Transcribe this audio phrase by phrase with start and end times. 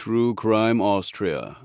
[0.00, 1.58] True Crime Austria.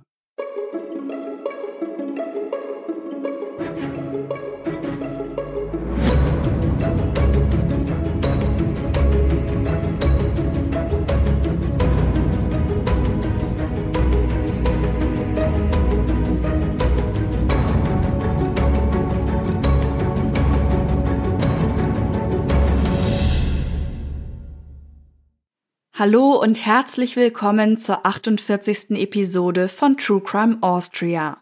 [25.98, 28.92] Hallo und herzlich willkommen zur 48.
[29.00, 31.42] Episode von True Crime Austria.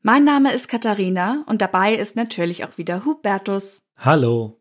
[0.00, 3.82] Mein Name ist Katharina und dabei ist natürlich auch wieder Hubertus.
[3.98, 4.58] Hallo.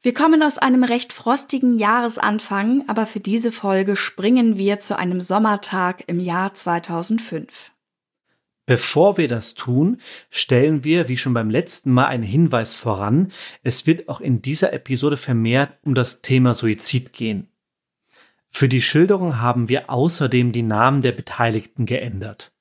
[0.00, 5.20] Wir kommen aus einem recht frostigen Jahresanfang, aber für diese Folge springen wir zu einem
[5.20, 7.72] Sommertag im Jahr 2005.
[8.64, 10.00] Bevor wir das tun,
[10.30, 13.32] stellen wir, wie schon beim letzten Mal, einen Hinweis voran.
[13.64, 17.48] Es wird auch in dieser Episode vermehrt um das Thema Suizid gehen.
[18.54, 22.52] Für die Schilderung haben wir außerdem die Namen der Beteiligten geändert.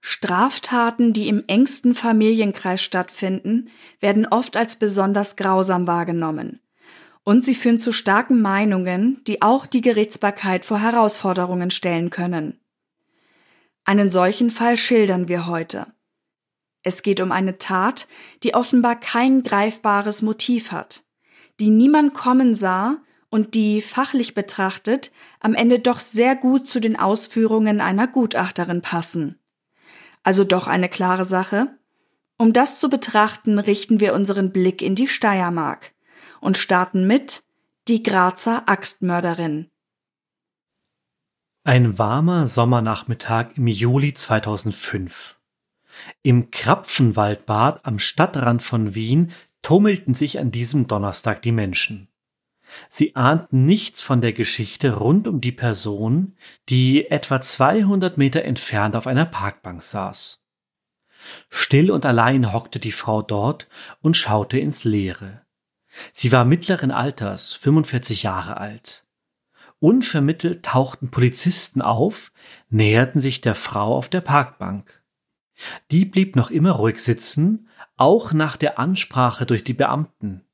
[0.00, 6.60] Straftaten, die im engsten Familienkreis stattfinden, werden oft als besonders grausam wahrgenommen.
[7.24, 12.60] Und sie führen zu starken Meinungen, die auch die Gerichtsbarkeit vor Herausforderungen stellen können.
[13.84, 15.88] Einen solchen Fall schildern wir heute.
[16.84, 18.06] Es geht um eine Tat,
[18.44, 21.02] die offenbar kein greifbares Motiv hat,
[21.58, 22.98] die niemand kommen sah
[23.30, 29.38] und die fachlich betrachtet am Ende doch sehr gut zu den Ausführungen einer Gutachterin passen.
[30.22, 31.78] Also doch eine klare Sache.
[32.36, 35.92] Um das zu betrachten, richten wir unseren Blick in die Steiermark
[36.40, 37.42] und starten mit
[37.88, 39.68] die Grazer Axtmörderin.
[41.64, 45.36] Ein warmer Sommernachmittag im Juli 2005.
[46.22, 49.32] Im Krapfenwaldbad am Stadtrand von Wien
[49.62, 52.08] tummelten sich an diesem Donnerstag die Menschen.
[52.88, 56.36] Sie ahnten nichts von der Geschichte rund um die Person,
[56.68, 60.44] die etwa 200 Meter entfernt auf einer Parkbank saß.
[61.50, 63.68] Still und allein hockte die Frau dort
[64.00, 65.42] und schaute ins Leere.
[66.12, 69.04] Sie war mittleren Alters, 45 Jahre alt.
[69.80, 72.32] Unvermittelt tauchten Polizisten auf,
[72.68, 75.02] näherten sich der Frau auf der Parkbank.
[75.90, 80.44] Die blieb noch immer ruhig sitzen, auch nach der Ansprache durch die Beamten.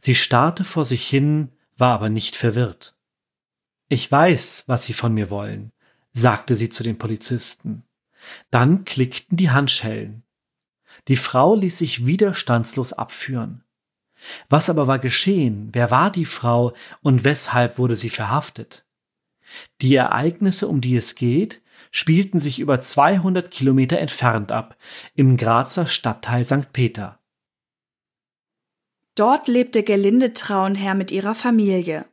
[0.00, 2.94] Sie starrte vor sich hin, war aber nicht verwirrt.
[3.88, 5.72] Ich weiß, was Sie von mir wollen,
[6.14, 7.84] sagte sie zu den Polizisten.
[8.50, 10.22] Dann klickten die Handschellen.
[11.08, 13.64] Die Frau ließ sich widerstandslos abführen.
[14.48, 15.68] Was aber war geschehen?
[15.72, 16.72] Wer war die Frau
[17.02, 18.86] und weshalb wurde sie verhaftet?
[19.82, 24.78] Die Ereignisse, um die es geht, spielten sich über 200 Kilometer entfernt ab,
[25.14, 26.72] im Grazer Stadtteil St.
[26.72, 27.20] Peter.
[29.14, 32.06] Dort lebte Gelinde Traunherr mit ihrer Familie.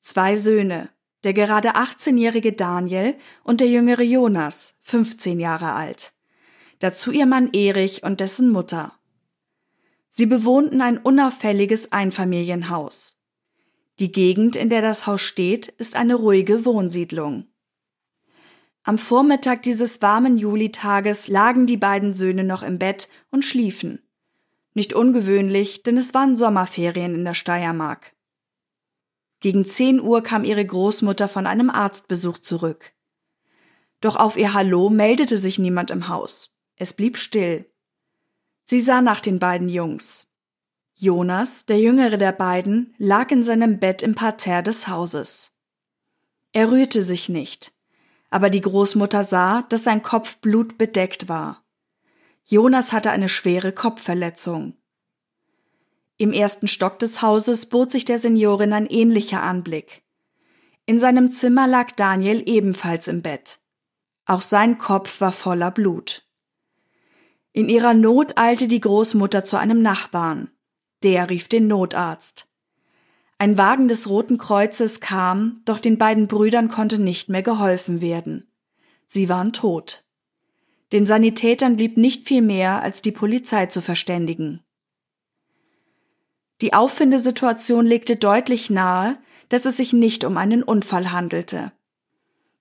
[0.00, 0.88] Zwei Söhne,
[1.22, 3.14] der gerade 18-jährige Daniel
[3.44, 6.12] und der jüngere Jonas, 15 Jahre alt.
[6.80, 8.92] Dazu ihr Mann Erich und dessen Mutter.
[10.08, 13.20] Sie bewohnten ein unauffälliges Einfamilienhaus.
[13.98, 17.46] Die Gegend, in der das Haus steht, ist eine ruhige Wohnsiedlung.
[18.82, 24.05] Am Vormittag dieses warmen Julitages lagen die beiden Söhne noch im Bett und schliefen.
[24.76, 28.14] Nicht ungewöhnlich, denn es waren Sommerferien in der Steiermark.
[29.40, 32.92] Gegen zehn Uhr kam ihre Großmutter von einem Arztbesuch zurück.
[34.02, 36.54] Doch auf ihr Hallo meldete sich niemand im Haus.
[36.76, 37.64] Es blieb still.
[38.64, 40.30] Sie sah nach den beiden Jungs.
[40.92, 45.52] Jonas, der jüngere der beiden, lag in seinem Bett im Parterre des Hauses.
[46.52, 47.72] Er rührte sich nicht,
[48.28, 51.65] aber die Großmutter sah, dass sein Kopf blutbedeckt war.
[52.48, 54.74] Jonas hatte eine schwere Kopfverletzung.
[56.16, 60.04] Im ersten Stock des Hauses bot sich der Seniorin ein ähnlicher Anblick.
[60.86, 63.58] In seinem Zimmer lag Daniel ebenfalls im Bett.
[64.26, 66.24] Auch sein Kopf war voller Blut.
[67.52, 70.48] In ihrer Not eilte die Großmutter zu einem Nachbarn.
[71.02, 72.48] Der rief den Notarzt.
[73.38, 78.48] Ein Wagen des Roten Kreuzes kam, doch den beiden Brüdern konnte nicht mehr geholfen werden.
[79.04, 80.05] Sie waren tot.
[80.92, 84.60] Den Sanitätern blieb nicht viel mehr, als die Polizei zu verständigen.
[86.62, 89.18] Die Auffindesituation legte deutlich nahe,
[89.48, 91.72] dass es sich nicht um einen Unfall handelte.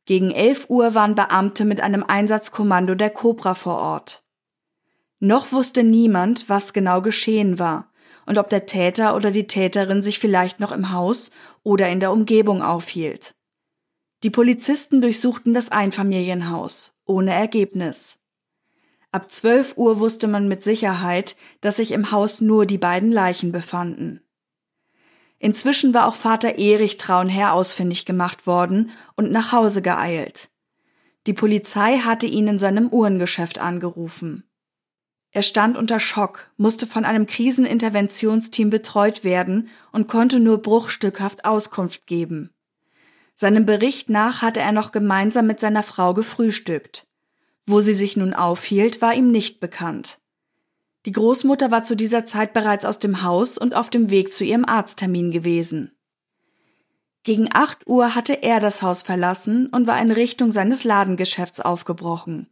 [0.06, 4.26] Gegen 11 Uhr waren Beamte mit einem Einsatzkommando der Cobra vor Ort.
[5.20, 7.92] Noch wusste niemand, was genau geschehen war
[8.26, 11.32] und ob der Täter oder die Täterin sich vielleicht noch im Haus
[11.64, 13.36] oder in der Umgebung aufhielt.
[14.24, 18.20] Die Polizisten durchsuchten das Einfamilienhaus, ohne Ergebnis.
[19.12, 23.52] Ab 12 Uhr wusste man mit Sicherheit, dass sich im Haus nur die beiden Leichen
[23.52, 24.22] befanden.
[25.40, 30.50] Inzwischen war auch Vater Erich Traunherr ausfindig gemacht worden und nach Hause geeilt.
[31.28, 34.44] Die Polizei hatte ihn in seinem Uhrengeschäft angerufen.
[35.32, 42.08] Er stand unter Schock, musste von einem Kriseninterventionsteam betreut werden und konnte nur bruchstückhaft Auskunft
[42.08, 42.55] geben.
[43.36, 47.06] Seinem Bericht nach hatte er noch gemeinsam mit seiner Frau gefrühstückt.
[47.66, 50.20] Wo sie sich nun aufhielt, war ihm nicht bekannt.
[51.06, 54.44] Die Großmutter war zu dieser Zeit bereits aus dem Haus und auf dem Weg zu
[54.44, 55.92] ihrem Arzttermin gewesen.
[57.24, 62.48] Gegen acht Uhr hatte er das Haus verlassen und war in Richtung seines Ladengeschäfts aufgebrochen.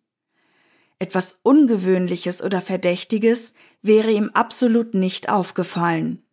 [0.99, 6.23] Etwas Ungewöhnliches oder Verdächtiges wäre ihm absolut nicht aufgefallen.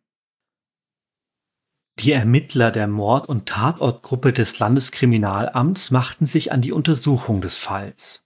[2.00, 8.24] Die Ermittler der Mord- und Tatortgruppe des Landeskriminalamts machten sich an die Untersuchung des Falls.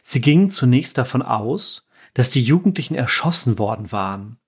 [0.00, 4.38] Sie gingen zunächst davon aus, dass die Jugendlichen erschossen worden waren,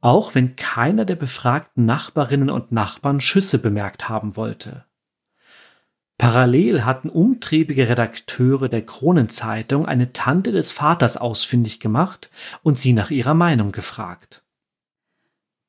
[0.00, 4.84] auch wenn keiner der befragten Nachbarinnen und Nachbarn Schüsse bemerkt haben wollte.
[6.16, 12.30] Parallel hatten umtriebige Redakteure der Kronenzeitung eine Tante des Vaters ausfindig gemacht
[12.62, 14.44] und sie nach ihrer Meinung gefragt.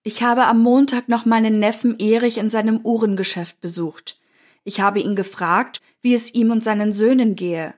[0.03, 4.19] Ich habe am Montag noch meinen Neffen Erich in seinem Uhrengeschäft besucht.
[4.63, 7.75] Ich habe ihn gefragt, wie es ihm und seinen Söhnen gehe.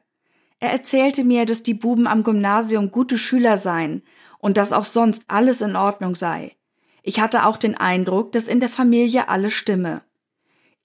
[0.60, 4.04] Er erzählte mir, dass die Buben am Gymnasium gute Schüler seien
[4.40, 6.56] und dass auch sonst alles in Ordnung sei.
[7.02, 10.02] Ich hatte auch den Eindruck, dass in der Familie alles stimme.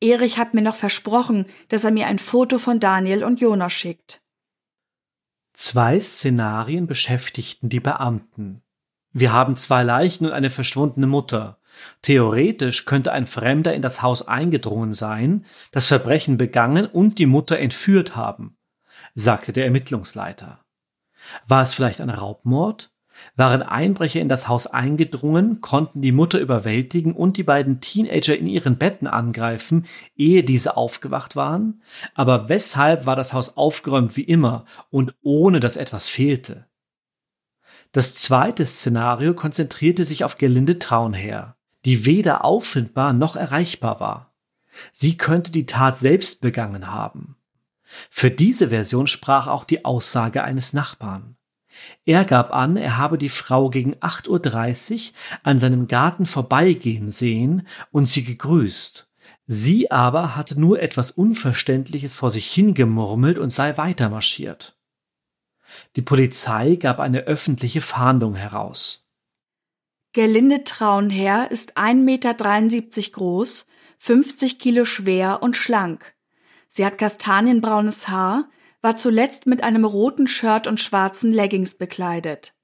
[0.00, 4.23] Erich hat mir noch versprochen, dass er mir ein Foto von Daniel und Jonas schickt.
[5.52, 8.62] Zwei Szenarien beschäftigten die Beamten.
[9.19, 11.59] Wir haben zwei Leichen und eine verschwundene Mutter.
[12.03, 17.59] Theoretisch könnte ein Fremder in das Haus eingedrungen sein, das Verbrechen begangen und die Mutter
[17.59, 18.56] entführt haben,
[19.17, 20.61] sagte der Ermittlungsleiter.
[21.49, 22.93] War es vielleicht ein Raubmord?
[23.35, 28.47] Waren Einbrecher in das Haus eingedrungen, konnten die Mutter überwältigen und die beiden Teenager in
[28.47, 31.82] ihren Betten angreifen, ehe diese aufgewacht waren?
[32.15, 36.68] Aber weshalb war das Haus aufgeräumt wie immer und ohne dass etwas fehlte?
[37.93, 44.35] Das zweite Szenario konzentrierte sich auf Gelinde Traunherr, die weder auffindbar noch erreichbar war.
[44.93, 47.37] Sie könnte die Tat selbst begangen haben.
[48.11, 51.37] Für diese Version sprach auch die Aussage eines Nachbarn.
[52.05, 57.67] Er gab an, er habe die Frau gegen 8.30 Uhr an seinem Garten vorbeigehen sehen
[57.91, 59.08] und sie gegrüßt.
[59.46, 64.77] Sie aber hatte nur etwas Unverständliches vor sich hingemurmelt und sei weitermarschiert.
[65.97, 69.05] Die Polizei gab eine öffentliche Fahndung heraus.
[70.12, 72.35] Gerlinde Traunherr ist 1,73 Meter
[73.12, 73.67] groß,
[73.99, 76.15] 50 Kilo schwer und schlank.
[76.69, 78.49] Sie hat kastanienbraunes Haar,
[78.81, 82.55] war zuletzt mit einem roten Shirt und schwarzen Leggings bekleidet.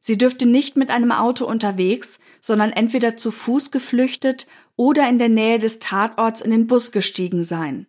[0.00, 4.46] Sie dürfte nicht mit einem Auto unterwegs, sondern entweder zu Fuß geflüchtet
[4.76, 7.86] oder in der Nähe des Tatorts in den Bus gestiegen sein.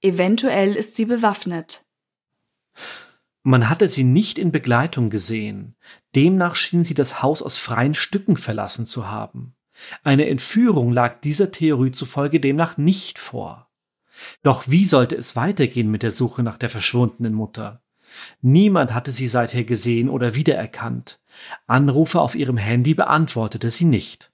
[0.00, 1.84] Eventuell ist sie bewaffnet.
[3.42, 5.74] Man hatte sie nicht in Begleitung gesehen.
[6.14, 9.54] Demnach schien sie das Haus aus freien Stücken verlassen zu haben.
[10.02, 13.70] Eine Entführung lag dieser Theorie zufolge demnach nicht vor.
[14.42, 17.82] Doch wie sollte es weitergehen mit der Suche nach der verschwundenen Mutter?
[18.42, 21.20] Niemand hatte sie seither gesehen oder wiedererkannt.
[21.66, 24.32] Anrufe auf ihrem Handy beantwortete sie nicht.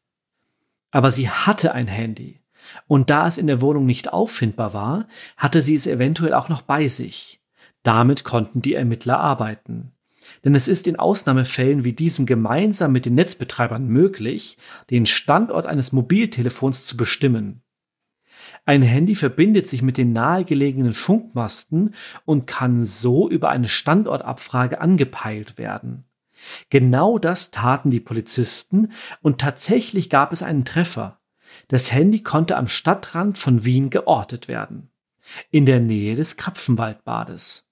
[0.90, 2.40] Aber sie hatte ein Handy.
[2.88, 6.62] Und da es in der Wohnung nicht auffindbar war, hatte sie es eventuell auch noch
[6.62, 7.40] bei sich.
[7.86, 9.92] Damit konnten die Ermittler arbeiten.
[10.44, 14.58] Denn es ist in Ausnahmefällen wie diesem gemeinsam mit den Netzbetreibern möglich,
[14.90, 17.62] den Standort eines Mobiltelefons zu bestimmen.
[18.64, 21.94] Ein Handy verbindet sich mit den nahegelegenen Funkmasten
[22.24, 26.06] und kann so über eine Standortabfrage angepeilt werden.
[26.70, 28.90] Genau das taten die Polizisten
[29.22, 31.20] und tatsächlich gab es einen Treffer.
[31.68, 34.90] Das Handy konnte am Stadtrand von Wien geortet werden.
[35.52, 37.65] In der Nähe des Krapfenwaldbades.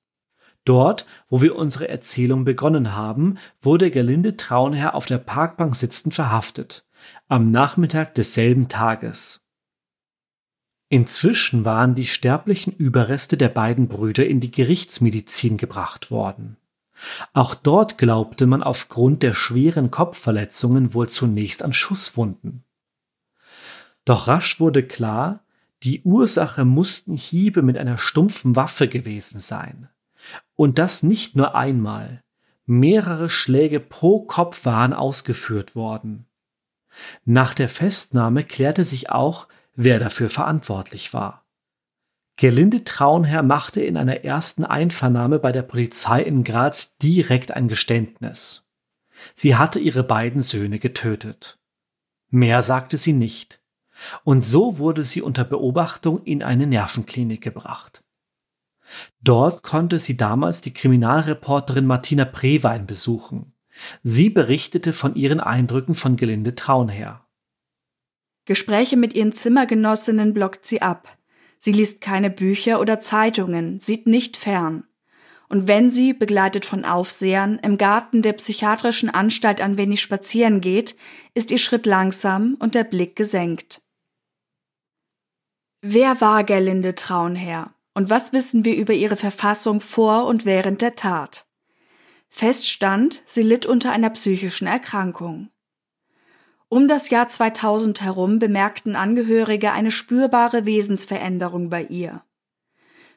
[0.65, 6.87] Dort, wo wir unsere Erzählung begonnen haben, wurde Gerlinde Traunherr auf der Parkbank sitzend verhaftet.
[7.29, 9.43] Am Nachmittag desselben Tages.
[10.89, 16.57] Inzwischen waren die sterblichen Überreste der beiden Brüder in die Gerichtsmedizin gebracht worden.
[17.33, 22.65] Auch dort glaubte man aufgrund der schweren Kopfverletzungen wohl zunächst an Schusswunden.
[24.05, 25.41] Doch rasch wurde klar,
[25.83, 29.89] die Ursache mussten Hiebe mit einer stumpfen Waffe gewesen sein.
[30.57, 32.23] Und das nicht nur einmal.
[32.67, 36.27] Mehrere Schläge pro Kopf waren ausgeführt worden.
[37.25, 41.45] Nach der Festnahme klärte sich auch, wer dafür verantwortlich war.
[42.37, 48.65] Gerlinde Traunherr machte in einer ersten Einvernahme bei der Polizei in Graz direkt ein Geständnis.
[49.35, 51.59] Sie hatte ihre beiden Söhne getötet.
[52.31, 53.61] Mehr sagte sie nicht.
[54.25, 58.04] Und so wurde sie unter Beobachtung in eine Nervenklinik gebracht.
[59.21, 63.53] Dort konnte sie damals die Kriminalreporterin Martina Prewein besuchen.
[64.03, 67.27] Sie berichtete von ihren Eindrücken von Gelinde Traunherr.
[68.45, 71.19] Gespräche mit ihren Zimmergenossinnen blockt sie ab.
[71.59, 74.85] Sie liest keine Bücher oder Zeitungen, sieht nicht fern.
[75.49, 80.97] Und wenn sie, begleitet von Aufsehern, im Garten der psychiatrischen Anstalt ein wenig spazieren geht,
[81.35, 83.83] ist ihr Schritt langsam und der Blick gesenkt.
[85.81, 87.74] Wer war Gerlinde Traunherr?
[87.95, 91.47] Und was wissen wir über ihre Verfassung vor und während der Tat?
[92.29, 95.51] Feststand, sie litt unter einer psychischen Erkrankung.
[96.69, 102.25] Um das Jahr 2000 herum bemerkten Angehörige eine spürbare Wesensveränderung bei ihr.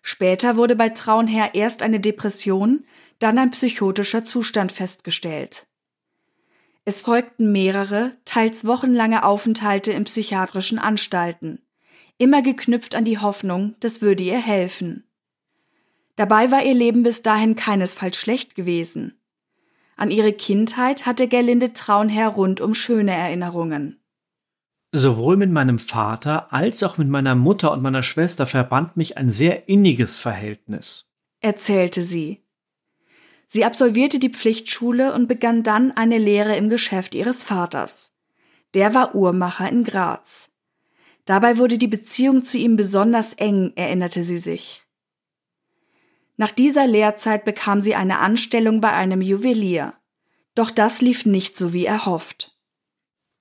[0.04, 2.86] Später wurde bei Traunherr erst eine Depression,
[3.18, 5.68] dann ein psychotischer Zustand festgestellt.
[6.86, 11.67] Es folgten mehrere, teils wochenlange Aufenthalte in psychiatrischen Anstalten,
[12.18, 15.04] immer geknüpft an die Hoffnung, das würde ihr helfen.
[16.16, 19.20] Dabei war ihr Leben bis dahin keinesfalls schlecht gewesen.
[19.96, 24.00] An ihre Kindheit hatte Gerlinde Traunherr rundum schöne Erinnerungen.
[24.92, 29.32] Sowohl mit meinem Vater als auch mit meiner Mutter und meiner Schwester verband mich ein
[29.32, 31.10] sehr inniges Verhältnis,
[31.40, 32.44] erzählte sie.
[33.46, 38.14] Sie absolvierte die Pflichtschule und begann dann eine Lehre im Geschäft ihres Vaters.
[38.74, 40.50] Der war Uhrmacher in Graz.
[41.28, 44.84] Dabei wurde die Beziehung zu ihm besonders eng, erinnerte sie sich.
[46.38, 49.94] Nach dieser Lehrzeit bekam sie eine Anstellung bei einem Juwelier.
[50.56, 52.58] Doch das lief nicht so wie erhofft.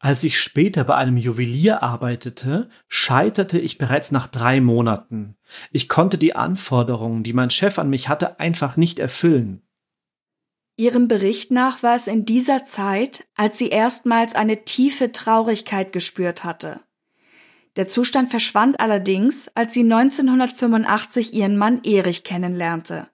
[0.00, 5.36] Als ich später bei einem Juwelier arbeitete, scheiterte ich bereits nach drei Monaten.
[5.70, 9.62] Ich konnte die Anforderungen, die mein Chef an mich hatte, einfach nicht erfüllen.
[10.76, 16.42] Ihrem Bericht nach war es in dieser Zeit, als sie erstmals eine tiefe Traurigkeit gespürt
[16.42, 16.80] hatte.
[17.76, 23.08] Der Zustand verschwand allerdings, als sie 1985 ihren Mann Erich kennenlernte.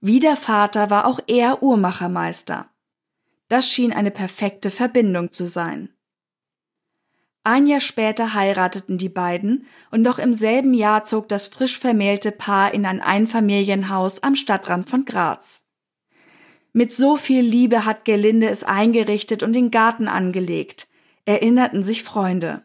[0.00, 2.68] Wie der Vater war auch er Uhrmachermeister.
[3.48, 5.88] Das schien eine perfekte Verbindung zu sein.
[7.42, 12.32] Ein Jahr später heirateten die beiden und noch im selben Jahr zog das frisch vermählte
[12.32, 15.64] Paar in ein Einfamilienhaus am Stadtrand von Graz.
[16.72, 20.88] Mit so viel Liebe hat Gelinde es eingerichtet und den Garten angelegt,
[21.26, 22.64] erinnerten sich Freunde.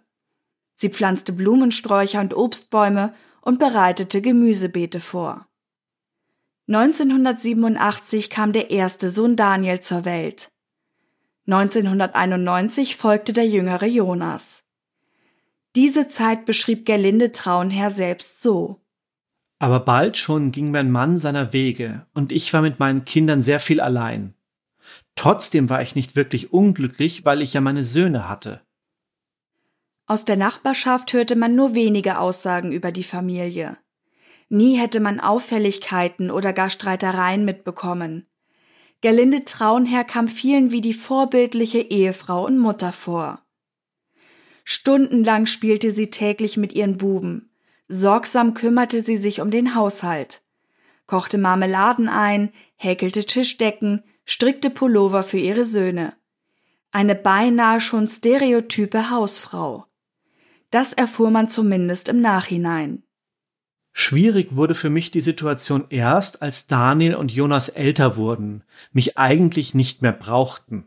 [0.82, 5.46] Sie pflanzte Blumensträucher und Obstbäume und bereitete Gemüsebeete vor.
[6.70, 10.52] 1987 kam der erste Sohn Daniel zur Welt.
[11.48, 14.64] 1991 folgte der jüngere Jonas.
[15.76, 18.80] Diese Zeit beschrieb Gerlinde Traunherr selbst so.
[19.58, 23.60] Aber bald schon ging mein Mann seiner Wege und ich war mit meinen Kindern sehr
[23.60, 24.34] viel allein.
[25.18, 28.62] Trotzdem war ich nicht wirklich unglücklich, weil ich ja meine Söhne hatte.
[30.10, 33.78] Aus der Nachbarschaft hörte man nur wenige Aussagen über die Familie.
[34.50, 38.25] Nie hätte man Auffälligkeiten oder gar Streitereien mitbekommen.
[39.01, 43.44] Gerlinde Traunherr kam vielen wie die vorbildliche Ehefrau und Mutter vor.
[44.63, 47.51] Stundenlang spielte sie täglich mit ihren Buben.
[47.88, 50.42] Sorgsam kümmerte sie sich um den Haushalt.
[51.06, 56.16] Kochte Marmeladen ein, häkelte Tischdecken, strickte Pullover für ihre Söhne.
[56.92, 59.86] Eine beinahe schon stereotype Hausfrau.
[60.72, 63.04] Das erfuhr man zumindest im Nachhinein.
[63.92, 69.74] Schwierig wurde für mich die Situation erst, als Daniel und Jonas älter wurden, mich eigentlich
[69.74, 70.86] nicht mehr brauchten.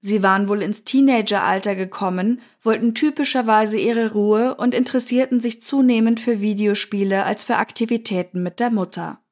[0.00, 6.42] Sie waren wohl ins Teenageralter gekommen, wollten typischerweise ihre Ruhe und interessierten sich zunehmend für
[6.42, 9.24] Videospiele als für Aktivitäten mit der Mutter.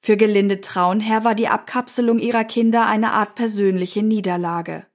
[0.00, 4.86] Für Gelinde Traunherr war die Abkapselung ihrer Kinder eine Art persönliche Niederlage.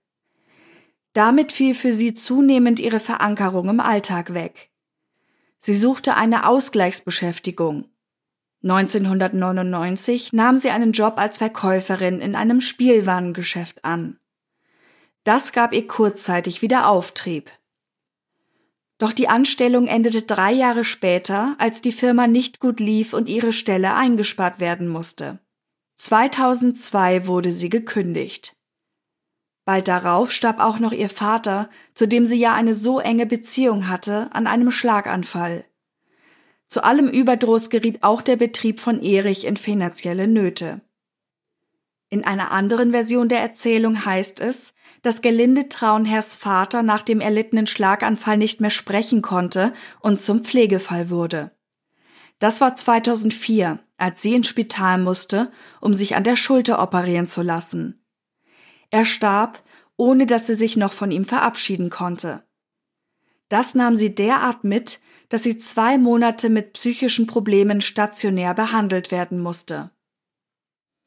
[1.14, 4.72] Damit fiel für sie zunehmend ihre Verankerung im Alltag weg.
[5.60, 7.86] Sie suchte eine Ausgleichsbeschäftigung.
[8.64, 14.20] 1999 nahm sie einen Job als Verkäuferin in einem Spielwarengeschäft an.
[15.24, 17.52] Das gab ihr kurzzeitig wieder Auftrieb.
[18.98, 23.54] Doch die Anstellung endete drei Jahre später, als die Firma nicht gut lief und ihre
[23.54, 25.40] Stelle eingespart werden musste.
[25.96, 28.56] 2002 wurde sie gekündigt.
[29.66, 33.88] Bald darauf starb auch noch ihr Vater, zu dem sie ja eine so enge Beziehung
[33.88, 35.66] hatte, an einem Schlaganfall.
[36.68, 40.82] Zu allem Überdruss geriet auch der Betrieb von Erich in finanzielle Nöte.
[42.10, 47.68] In einer anderen Version der Erzählung heißt es, dass Gelinde Traunherrs Vater nach dem erlittenen
[47.68, 51.52] Schlaganfall nicht mehr sprechen konnte und zum Pflegefall wurde.
[52.40, 57.42] Das war 2004, als sie ins Spital musste, um sich an der Schulter operieren zu
[57.42, 58.03] lassen.
[58.94, 59.64] Er starb,
[59.98, 62.44] ohne dass sie sich noch von ihm verabschieden konnte.
[63.50, 69.40] Das nahm sie derart mit, dass sie zwei Monate mit psychischen Problemen stationär behandelt werden
[69.40, 69.90] musste.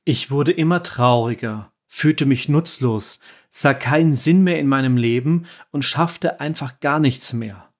[0.04, 3.20] Ich wurde immer trauriger, fühlte mich nutzlos,
[3.52, 7.72] sah keinen Sinn mehr in meinem Leben und schaffte einfach gar nichts mehr.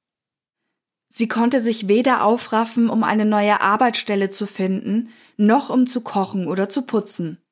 [1.09, 6.47] Sie konnte sich weder aufraffen, um eine neue Arbeitsstelle zu finden, noch um zu kochen
[6.47, 7.43] oder zu putzen.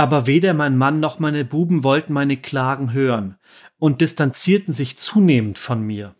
[0.00, 3.36] Aber weder mein Mann noch meine Buben wollten meine Klagen hören
[3.76, 6.14] und distanzierten sich zunehmend von mir.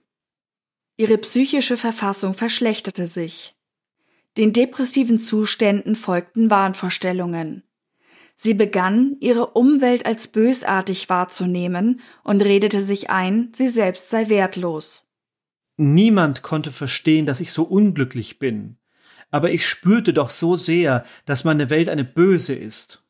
[0.99, 3.57] Ihre psychische Verfassung verschlechterte sich.
[4.37, 7.63] Den depressiven Zuständen folgten Wahnvorstellungen.
[8.35, 15.09] Sie begann, ihre Umwelt als bösartig wahrzunehmen und redete sich ein, sie selbst sei wertlos.
[15.79, 18.77] Niemand konnte verstehen, dass ich so unglücklich bin,
[19.31, 23.03] aber ich spürte doch so sehr, dass meine Welt eine böse ist.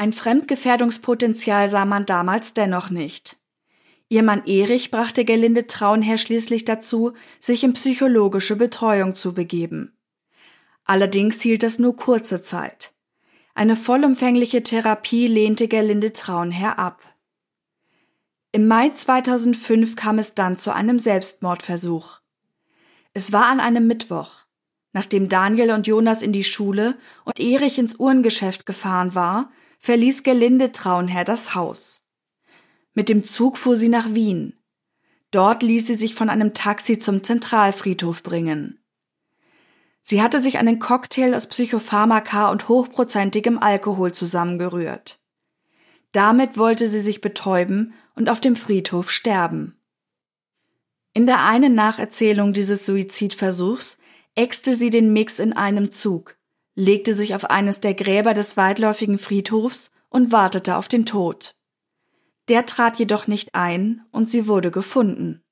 [0.00, 3.36] Ein Fremdgefährdungspotenzial sah man damals dennoch nicht.
[4.08, 9.98] Ihr Mann Erich brachte Gelinde Traunherr schließlich dazu, sich in psychologische Betreuung zu begeben.
[10.84, 12.94] Allerdings hielt das nur kurze Zeit.
[13.54, 17.02] Eine vollumfängliche Therapie lehnte Gerlinde Traunherr ab.
[18.52, 22.20] Im Mai 2005 kam es dann zu einem Selbstmordversuch.
[23.14, 24.30] Es war an einem Mittwoch.
[24.92, 30.72] Nachdem Daniel und Jonas in die Schule und Erich ins Uhrengeschäft gefahren war, verließ Gelinde
[30.72, 32.04] Traunherr das Haus.
[32.94, 34.58] Mit dem Zug fuhr sie nach Wien.
[35.30, 38.82] Dort ließ sie sich von einem Taxi zum Zentralfriedhof bringen.
[40.00, 45.20] Sie hatte sich einen Cocktail aus Psychopharmaka und hochprozentigem Alkohol zusammengerührt.
[46.12, 49.78] Damit wollte sie sich betäuben und auf dem Friedhof sterben.
[51.12, 53.98] In der einen Nacherzählung dieses Suizidversuchs
[54.34, 56.37] äxte sie den Mix in einem Zug,
[56.78, 61.56] legte sich auf eines der Gräber des weitläufigen Friedhofs und wartete auf den Tod.
[62.48, 65.42] Der trat jedoch nicht ein und sie wurde gefunden.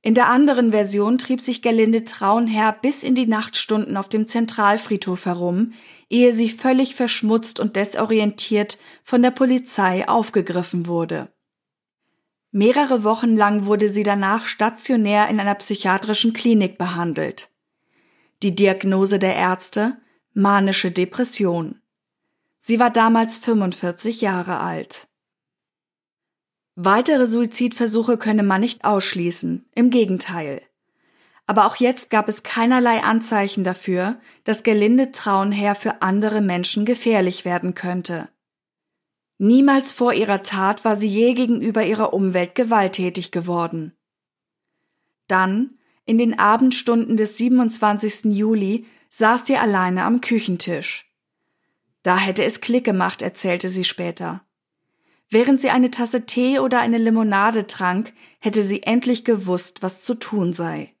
[0.00, 5.26] In der anderen Version trieb sich Gerlinde Traunherr bis in die Nachtstunden auf dem Zentralfriedhof
[5.26, 5.72] herum,
[6.08, 11.34] ehe sie völlig verschmutzt und desorientiert von der Polizei aufgegriffen wurde.
[12.52, 17.48] Mehrere Wochen lang wurde sie danach stationär in einer psychiatrischen Klinik behandelt.
[18.44, 19.96] Die Diagnose der Ärzte
[20.34, 21.80] manische Depression.
[22.60, 25.08] Sie war damals 45 Jahre alt.
[26.74, 30.60] Weitere Suizidversuche könne man nicht ausschließen, im Gegenteil.
[31.46, 37.46] Aber auch jetzt gab es keinerlei Anzeichen dafür, dass Gelinde Traunherr für andere Menschen gefährlich
[37.46, 38.28] werden könnte.
[39.38, 43.96] Niemals vor ihrer Tat war sie je gegenüber ihrer Umwelt gewalttätig geworden.
[45.28, 48.26] Dann, in den Abendstunden des 27.
[48.34, 51.10] Juli saß sie alleine am Küchentisch.
[52.02, 54.44] Da hätte es Klick gemacht, erzählte sie später.
[55.30, 60.14] Während sie eine Tasse Tee oder eine Limonade trank, hätte sie endlich gewusst, was zu
[60.14, 60.94] tun sei.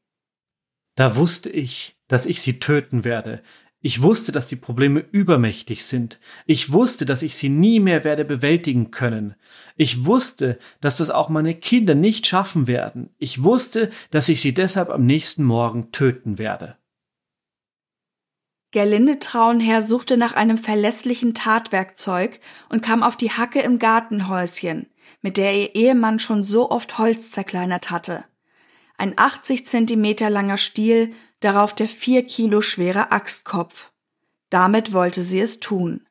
[0.94, 3.42] Da wusste ich, dass ich sie töten werde.
[3.86, 6.18] Ich wusste, dass die Probleme übermächtig sind.
[6.46, 9.34] Ich wusste, dass ich sie nie mehr werde bewältigen können.
[9.76, 13.10] Ich wusste, dass das auch meine Kinder nicht schaffen werden.
[13.18, 16.78] Ich wusste, dass ich sie deshalb am nächsten Morgen töten werde.
[18.70, 24.86] Gerlinde Traunherr suchte nach einem verlässlichen Tatwerkzeug und kam auf die Hacke im Gartenhäuschen,
[25.20, 28.24] mit der ihr Ehemann schon so oft Holz zerkleinert hatte.
[28.96, 31.12] Ein 80 Zentimeter langer Stiel
[31.44, 33.92] darauf der vier Kilo schwere Axtkopf.
[34.50, 36.06] Damit wollte sie es tun.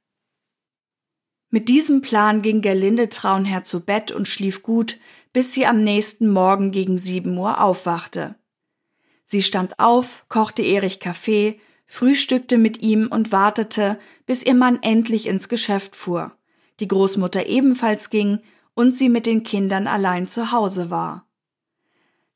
[1.49, 4.99] Mit diesem Plan ging Gerlinde Traunherr zu Bett und schlief gut,
[5.33, 8.35] bis sie am nächsten Morgen gegen sieben Uhr aufwachte.
[9.23, 15.27] Sie stand auf, kochte Erich Kaffee, frühstückte mit ihm und wartete, bis ihr Mann endlich
[15.27, 16.35] ins Geschäft fuhr,
[16.79, 18.39] die Großmutter ebenfalls ging
[18.73, 21.27] und sie mit den Kindern allein zu Hause war.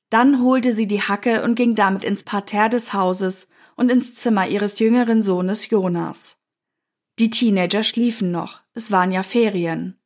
[0.09, 4.47] Dann holte sie die Hacke und ging damit ins Parterre des Hauses und ins Zimmer
[4.47, 6.37] ihres jüngeren Sohnes Jonas.
[7.19, 9.99] Die Teenager schliefen noch, es waren ja Ferien.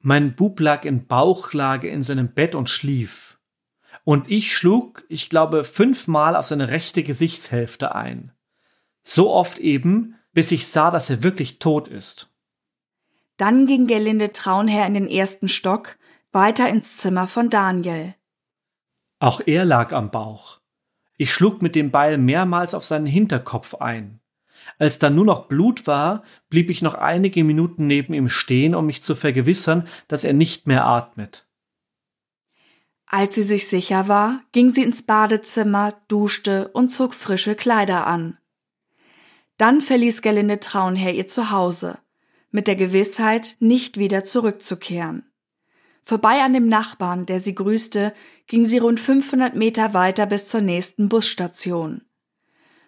[0.00, 3.38] Mein Bub lag in Bauchlage in seinem Bett und schlief.
[4.04, 8.32] Und ich schlug, ich glaube, fünfmal auf seine rechte Gesichtshälfte ein.
[9.02, 12.28] So oft eben, bis ich sah, dass er wirklich tot ist.
[13.36, 15.98] Dann ging Gerlinde Traunherr in den ersten Stock,
[16.32, 18.14] weiter ins Zimmer von Daniel.
[19.22, 20.58] Auch er lag am Bauch.
[21.16, 24.18] Ich schlug mit dem Beil mehrmals auf seinen Hinterkopf ein.
[24.80, 28.84] Als dann nur noch Blut war, blieb ich noch einige Minuten neben ihm stehen, um
[28.84, 31.46] mich zu vergewissern, dass er nicht mehr atmet.
[33.06, 38.38] Als sie sich sicher war, ging sie ins Badezimmer, duschte und zog frische Kleider an.
[39.56, 41.98] Dann verließ Gerlinde Traunherr ihr Zuhause,
[42.50, 45.31] mit der Gewissheit, nicht wieder zurückzukehren.
[46.04, 48.12] Vorbei an dem Nachbarn, der sie grüßte,
[48.46, 52.02] ging sie rund 500 Meter weiter bis zur nächsten Busstation.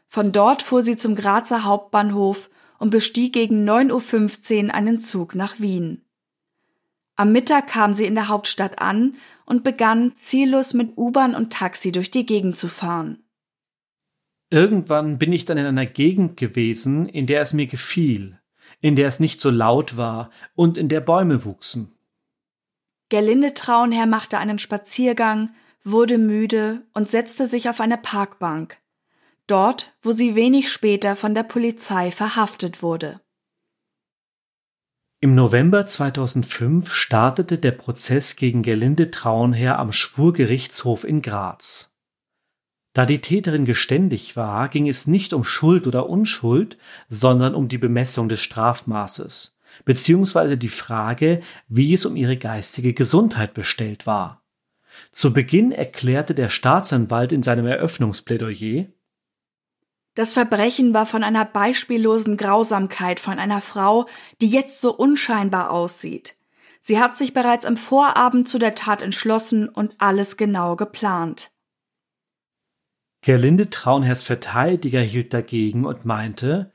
[0.08, 5.60] Von dort fuhr sie zum Grazer Hauptbahnhof und bestieg gegen 9.15 Uhr einen Zug nach
[5.60, 6.02] Wien.
[7.16, 9.14] Am Mittag kam sie in der Hauptstadt an
[9.46, 13.18] und begann ziellos mit U-Bahn und Taxi durch die Gegend zu fahren.
[14.50, 18.40] Irgendwann bin ich dann in einer Gegend gewesen, in der es mir gefiel,
[18.80, 21.93] in der es nicht so laut war und in der Bäume wuchsen.
[23.14, 28.76] Gerlinde Traunherr machte einen Spaziergang, wurde müde und setzte sich auf eine Parkbank,
[29.46, 33.20] dort, wo sie wenig später von der Polizei verhaftet wurde.
[35.20, 41.94] Im November 2005 startete der Prozess gegen Gerlinde Traunherr am Schwurgerichtshof in Graz.
[42.94, 47.78] Da die Täterin geständig war, ging es nicht um Schuld oder Unschuld, sondern um die
[47.78, 49.53] Bemessung des Strafmaßes,
[49.84, 54.42] beziehungsweise die Frage, wie es um ihre geistige Gesundheit bestellt war.
[55.10, 58.86] Zu Beginn erklärte der Staatsanwalt in seinem Eröffnungsplädoyer,
[60.14, 64.06] das Verbrechen war von einer beispiellosen Grausamkeit von einer Frau,
[64.40, 66.36] die jetzt so unscheinbar aussieht.
[66.80, 71.50] Sie hat sich bereits am Vorabend zu der Tat entschlossen und alles genau geplant.
[73.22, 76.73] Gerlinde Traunherrs Verteidiger hielt dagegen und meinte,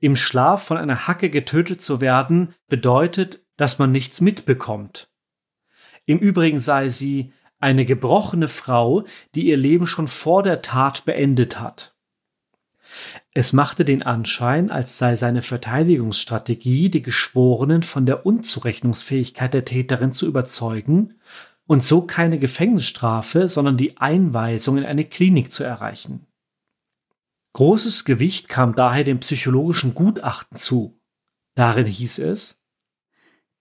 [0.00, 5.10] im Schlaf von einer Hacke getötet zu werden, bedeutet, dass man nichts mitbekommt.
[6.06, 11.60] Im Übrigen sei sie eine gebrochene Frau, die ihr Leben schon vor der Tat beendet
[11.60, 11.94] hat.
[13.32, 20.12] Es machte den Anschein, als sei seine Verteidigungsstrategie, die Geschworenen von der Unzurechnungsfähigkeit der Täterin
[20.12, 21.20] zu überzeugen
[21.66, 26.26] und so keine Gefängnisstrafe, sondern die Einweisung in eine Klinik zu erreichen.
[27.52, 31.00] Großes Gewicht kam daher dem psychologischen Gutachten zu.
[31.54, 32.60] Darin hieß es,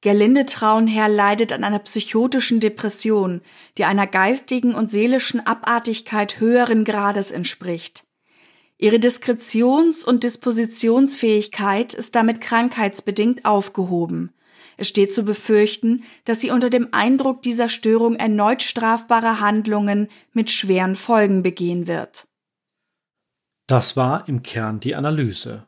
[0.02, 3.42] Gerlinde Traunherr leidet an einer psychotischen Depression,
[3.78, 8.06] die einer geistigen und seelischen Abartigkeit höheren Grades entspricht.
[8.78, 14.32] Ihre Diskretions- und Dispositionsfähigkeit ist damit krankheitsbedingt aufgehoben.
[14.78, 20.50] Es steht zu befürchten, dass sie unter dem Eindruck dieser Störung erneut strafbare Handlungen mit
[20.50, 22.29] schweren Folgen begehen wird.
[23.70, 25.68] Das war im Kern die Analyse.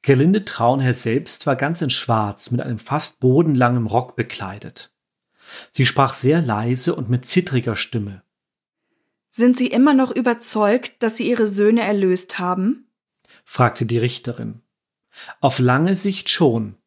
[0.00, 4.94] Gerlinde Traunherr selbst war ganz in Schwarz mit einem fast bodenlangen Rock bekleidet.
[5.72, 8.22] Sie sprach sehr leise und mit zittriger Stimme.
[9.28, 12.90] Sind Sie immer noch überzeugt, dass Sie Ihre Söhne erlöst haben?
[13.44, 14.62] fragte die Richterin.
[15.42, 16.78] Auf lange Sicht schon,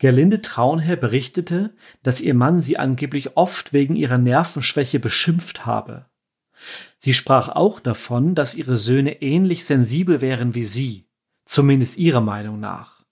[0.00, 6.09] Gerlinde Traunherr berichtete, dass ihr Mann sie angeblich oft wegen ihrer Nervenschwäche beschimpft habe.
[6.98, 11.06] Sie sprach auch davon, dass ihre Söhne ähnlich sensibel wären wie sie,
[11.44, 13.04] zumindest ihrer Meinung nach.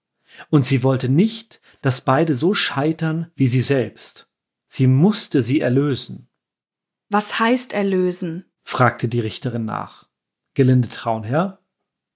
[0.50, 4.28] Und sie wollte nicht, dass beide so scheitern wie sie selbst.
[4.66, 6.28] Sie musste sie erlösen.
[7.08, 8.44] Was heißt erlösen?
[8.64, 10.08] fragte die Richterin nach.
[10.54, 11.62] Gelinde Traunherr,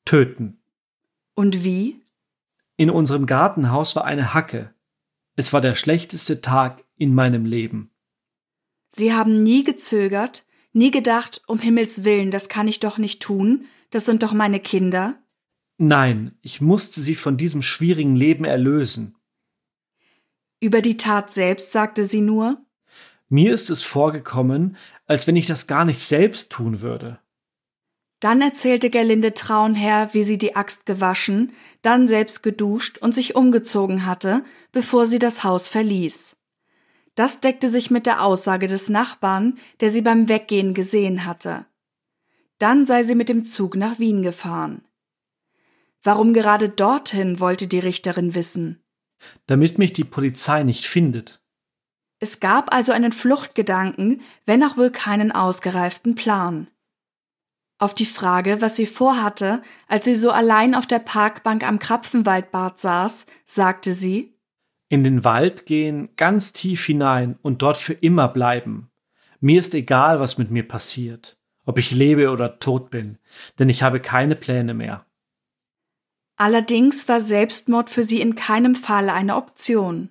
[0.05, 0.63] töten.
[1.35, 2.03] Und wie?
[2.77, 4.75] In unserem Gartenhaus war eine Hacke.
[5.35, 7.91] Es war der schlechteste Tag in meinem Leben.
[8.91, 13.67] Sie haben nie gezögert, nie gedacht, um Himmels willen, das kann ich doch nicht tun,
[13.91, 15.19] das sind doch meine Kinder?
[15.79, 19.17] Nein, ich musste sie von diesem schwierigen Leben erlösen.
[20.61, 22.65] Über die Tat selbst sagte sie nur
[23.29, 27.19] Mir ist es vorgekommen, als wenn ich das gar nicht selbst tun würde.
[28.21, 34.07] Dann erzählte Gerlinde Traunherr, wie sie die Axt gewaschen, dann selbst geduscht und sich umgezogen
[34.07, 36.37] hatte, bevor sie das Haus verließ.
[37.15, 41.67] Das deckte sich mit der Aussage des Nachbarn, der sie beim Weggehen gesehen hatte.
[42.59, 44.83] Dann sei sie mit dem Zug nach Wien gefahren.
[46.03, 48.83] Warum gerade dorthin, wollte die Richterin wissen.
[49.47, 51.41] Damit mich die Polizei nicht findet.
[52.19, 56.69] Es gab also einen Fluchtgedanken, wenn auch wohl keinen ausgereiften Plan.
[57.79, 62.79] Auf die Frage, was sie vorhatte, als sie so allein auf der Parkbank am Krapfenwaldbad
[62.79, 64.32] saß, sagte sie
[64.93, 68.91] In den Wald gehen, ganz tief hinein und dort für immer bleiben.
[69.41, 73.17] Mir ist egal, was mit mir passiert, ob ich lebe oder tot bin,
[73.59, 75.07] denn ich habe keine Pläne mehr.
[76.37, 80.11] Allerdings war Selbstmord für sie in keinem Fall eine Option.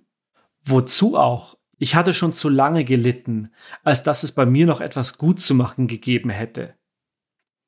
[0.65, 1.59] Wozu auch?
[1.77, 5.53] Ich hatte schon zu lange gelitten, als dass es bei mir noch etwas gut zu
[5.53, 6.73] machen gegeben hätte.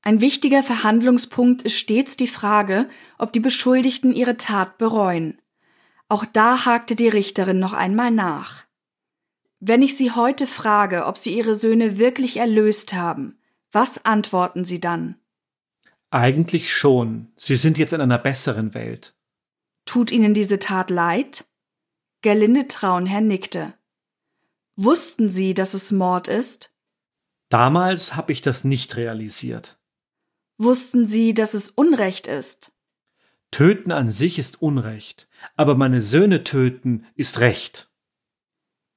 [0.02, 5.38] Ein wichtiger Verhandlungspunkt ist stets die Frage, ob die Beschuldigten ihre Tat bereuen.
[6.10, 8.66] Auch da hakte die Richterin noch einmal nach.
[9.60, 13.40] Wenn ich Sie heute frage, ob Sie Ihre Söhne wirklich erlöst haben,
[13.72, 15.16] was antworten Sie dann?
[16.12, 17.32] Eigentlich schon.
[17.38, 19.16] Sie sind jetzt in einer besseren Welt.
[19.86, 21.46] Tut Ihnen diese Tat leid?
[22.22, 23.74] Gerlinde Traunherr nickte.
[24.76, 26.72] Wussten Sie, dass es Mord ist?
[27.48, 29.80] Damals habe ich das nicht realisiert.
[30.58, 32.73] Wussten Sie, dass es Unrecht ist?
[33.54, 37.92] Töten an sich ist Unrecht, aber meine Söhne töten ist Recht.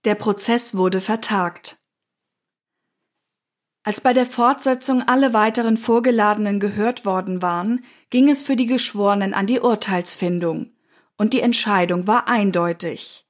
[0.07, 1.79] Der Prozess wurde vertagt.
[3.83, 9.35] Als bei der Fortsetzung alle weiteren Vorgeladenen gehört worden waren, ging es für die Geschworenen
[9.35, 10.73] an die Urteilsfindung,
[11.19, 13.27] und die Entscheidung war eindeutig.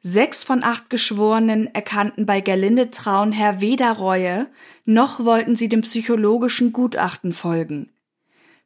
[0.00, 4.46] Sechs von acht Geschworenen erkannten bei Gerlinde Traunherr weder Reue,
[4.86, 7.92] noch wollten sie dem psychologischen Gutachten folgen.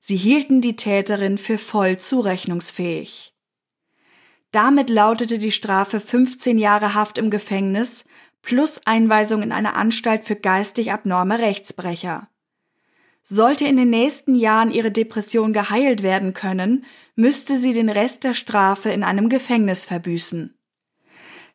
[0.04, 3.36] Sie hielten die Täterin für voll zurechnungsfähig.
[4.50, 8.04] Damit lautete die Strafe 15 Jahre Haft im Gefängnis
[8.42, 12.28] plus Einweisung in eine Anstalt für geistig abnorme Rechtsbrecher.
[13.22, 16.84] Sollte in den nächsten Jahren ihre Depression geheilt werden können,
[17.14, 20.58] müsste sie den Rest der Strafe in einem Gefängnis verbüßen.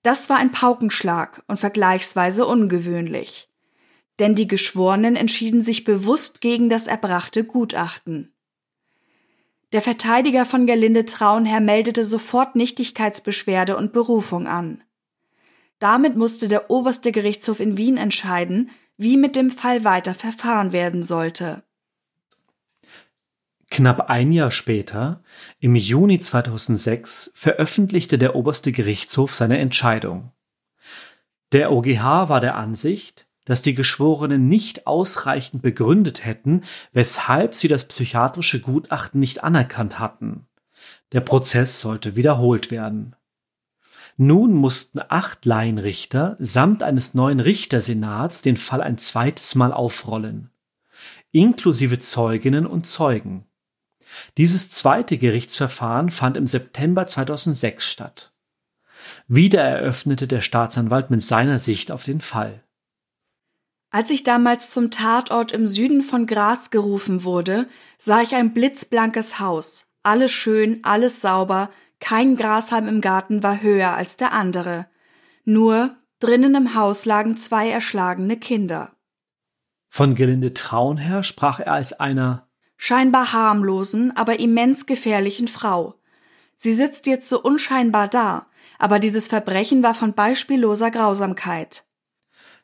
[0.03, 3.49] Das war ein Paukenschlag und vergleichsweise ungewöhnlich.
[4.19, 8.33] Denn die Geschworenen entschieden sich bewusst gegen das erbrachte Gutachten.
[9.73, 14.81] Der Verteidiger von Gerlinde Traunherr meldete sofort Nichtigkeitsbeschwerde und Berufung an.
[15.79, 21.03] Damit musste der oberste Gerichtshof in Wien entscheiden, wie mit dem Fall weiter verfahren werden
[21.03, 21.63] sollte.
[23.69, 25.21] Knapp ein Jahr später,
[25.59, 30.31] im Juni 2006, veröffentlichte der oberste Gerichtshof seine Entscheidung.
[31.51, 37.85] Der OGH war der Ansicht, dass die Geschworenen nicht ausreichend begründet hätten, weshalb sie das
[37.85, 40.47] psychiatrische Gutachten nicht anerkannt hatten.
[41.13, 43.15] Der Prozess sollte wiederholt werden.
[44.17, 50.49] Nun mussten acht Laienrichter samt eines neuen Richtersenats den Fall ein zweites Mal aufrollen,
[51.31, 53.45] inklusive Zeuginnen und Zeugen.
[54.37, 58.33] Dieses zweite Gerichtsverfahren fand im September 2006 statt.
[59.29, 62.63] Wieder eröffnete der Staatsanwalt mit seiner Sicht auf den Fall.
[63.89, 69.39] Als ich damals zum Tatort im Süden von Graz gerufen wurde, sah ich ein blitzblankes
[69.39, 71.69] Haus, alles schön, alles sauber,
[71.99, 74.87] kein Grashalm im Garten war höher als der andere.
[75.45, 78.91] Nur drinnen im Haus lagen zwei erschlagene Kinder.
[79.89, 85.95] Von Gelinde Traunherr sprach er als einer scheinbar harmlosen, aber immens gefährlichen Frau.
[86.55, 88.47] Sie sitzt jetzt so unscheinbar da,
[88.77, 91.86] aber dieses Verbrechen war von beispielloser Grausamkeit.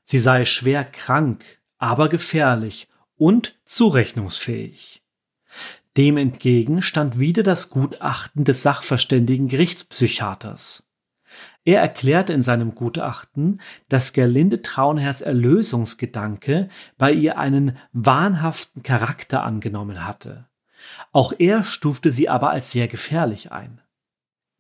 [0.04, 1.44] Sie sei schwer krank,
[1.78, 5.04] aber gefährlich und zurechnungsfähig.
[5.98, 10.84] Dem entgegen stand wieder das Gutachten des sachverständigen Gerichtspsychiaters.
[11.66, 20.06] Er erklärte in seinem Gutachten, dass Gerlinde Traunherrs Erlösungsgedanke bei ihr einen wahnhaften Charakter angenommen
[20.06, 20.48] hatte.
[21.12, 23.80] Auch er stufte sie aber als sehr gefährlich ein.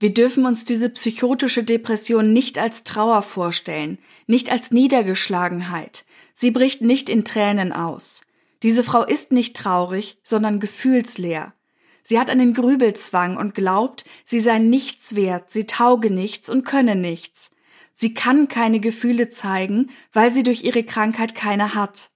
[0.03, 6.03] Wir dürfen uns diese psychotische Depression nicht als Trauer vorstellen, nicht als Niedergeschlagenheit.
[6.33, 8.19] Sie bricht nicht in Tränen aus.
[8.63, 11.53] Diese Frau ist nicht traurig, sondern gefühlsleer.
[12.01, 16.95] Sie hat einen Grübelzwang und glaubt, sie sei nichts wert, sie tauge nichts und könne
[16.95, 17.51] nichts.
[17.93, 22.09] Sie kann keine Gefühle zeigen, weil sie durch ihre Krankheit keine hat.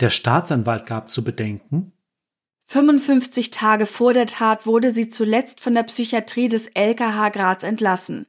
[0.00, 1.92] Der Staatsanwalt gab zu bedenken,
[2.68, 8.26] 55 Tage vor der Tat wurde sie zuletzt von der Psychiatrie des LKH Graz entlassen.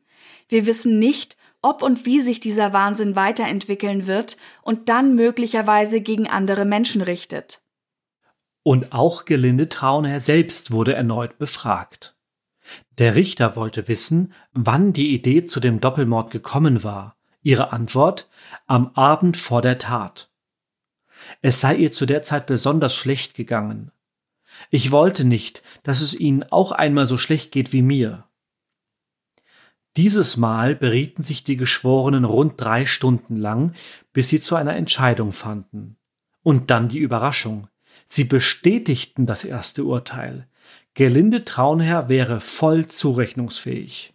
[0.47, 6.27] Wir wissen nicht, ob und wie sich dieser Wahnsinn weiterentwickeln wird und dann möglicherweise gegen
[6.27, 7.61] andere Menschen richtet.
[8.61, 12.15] Und auch Gelinde Trauner selbst wurde erneut befragt.
[12.99, 17.17] Der Richter wollte wissen, wann die Idee zu dem Doppelmord gekommen war.
[17.41, 18.29] Ihre Antwort
[18.67, 20.29] am Abend vor der Tat.
[21.41, 23.91] Es sei ihr zu der Zeit besonders schlecht gegangen.
[24.69, 28.25] Ich wollte nicht, dass es ihnen auch einmal so schlecht geht wie mir.
[29.97, 33.73] Dieses Mal berieten sich die Geschworenen rund drei Stunden lang,
[34.13, 35.97] bis sie zu einer Entscheidung fanden.
[36.43, 37.67] Und dann die Überraschung.
[38.05, 40.47] Sie bestätigten das erste Urteil.
[40.93, 44.13] Gelinde Traunherr wäre voll zurechnungsfähig.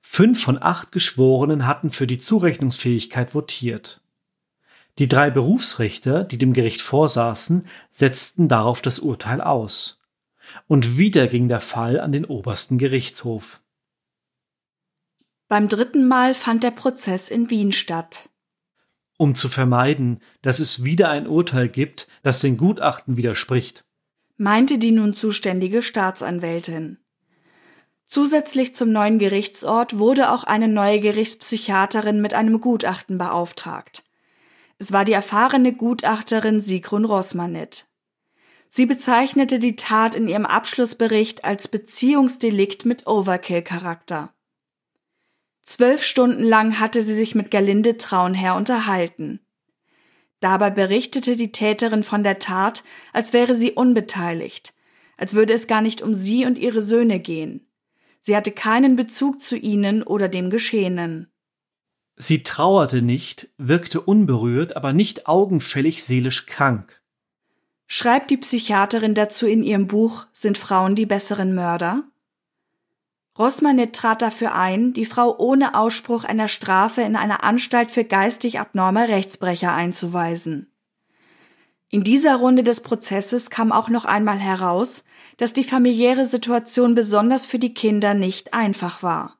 [0.00, 4.03] Fünf von acht Geschworenen hatten für die Zurechnungsfähigkeit votiert.
[4.98, 10.00] Die drei Berufsrichter, die dem Gericht vorsaßen, setzten darauf das Urteil aus.
[10.68, 13.60] Und wieder ging der Fall an den obersten Gerichtshof.
[15.48, 18.28] Beim dritten Mal fand der Prozess in Wien statt.
[19.16, 23.84] Um zu vermeiden, dass es wieder ein Urteil gibt, das den Gutachten widerspricht,
[24.36, 26.98] meinte die nun zuständige Staatsanwältin.
[28.06, 34.03] Zusätzlich zum neuen Gerichtsort wurde auch eine neue Gerichtspsychiaterin mit einem Gutachten beauftragt.
[34.78, 37.86] Es war die erfahrene Gutachterin Sigrun Rossmanit.
[38.68, 44.34] Sie bezeichnete die Tat in ihrem Abschlussbericht als Beziehungsdelikt mit Overkill-Charakter.
[45.62, 49.40] Zwölf Stunden lang hatte sie sich mit Gerlinde Traunherr unterhalten.
[50.40, 54.74] Dabei berichtete die Täterin von der Tat, als wäre sie unbeteiligt,
[55.16, 57.70] als würde es gar nicht um sie und ihre Söhne gehen.
[58.20, 61.32] Sie hatte keinen Bezug zu ihnen oder dem Geschehenen.
[62.16, 67.02] Sie trauerte nicht, wirkte unberührt, aber nicht augenfällig seelisch krank.
[67.86, 72.04] Schreibt die Psychiaterin dazu in ihrem Buch Sind Frauen die besseren Mörder?
[73.36, 78.60] Rossmann trat dafür ein, die Frau ohne Ausspruch einer Strafe in eine Anstalt für geistig
[78.60, 80.70] abnorme Rechtsbrecher einzuweisen.
[81.88, 85.04] In dieser Runde des Prozesses kam auch noch einmal heraus,
[85.36, 89.38] dass die familiäre Situation besonders für die Kinder nicht einfach war.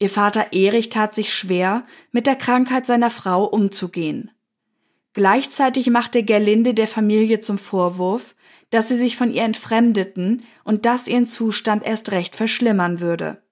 [0.00, 4.30] Ihr Vater Erich tat sich schwer, mit der Krankheit seiner Frau umzugehen.
[5.12, 8.34] Gleichzeitig machte Gerlinde der Familie zum Vorwurf,
[8.70, 13.42] dass sie sich von ihr entfremdeten und das ihren Zustand erst recht verschlimmern würde.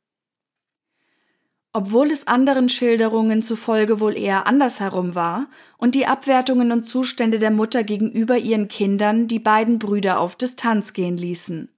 [1.75, 7.51] Obwohl es anderen Schilderungen zufolge wohl eher andersherum war und die Abwertungen und Zustände der
[7.51, 11.69] Mutter gegenüber ihren Kindern die beiden Brüder auf Distanz gehen ließen.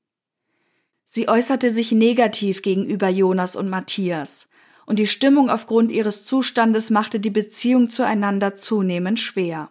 [1.06, 4.48] Sie äußerte sich negativ gegenüber Jonas und Matthias,
[4.90, 9.70] und die Stimmung aufgrund ihres Zustandes machte die Beziehung zueinander zunehmend schwer.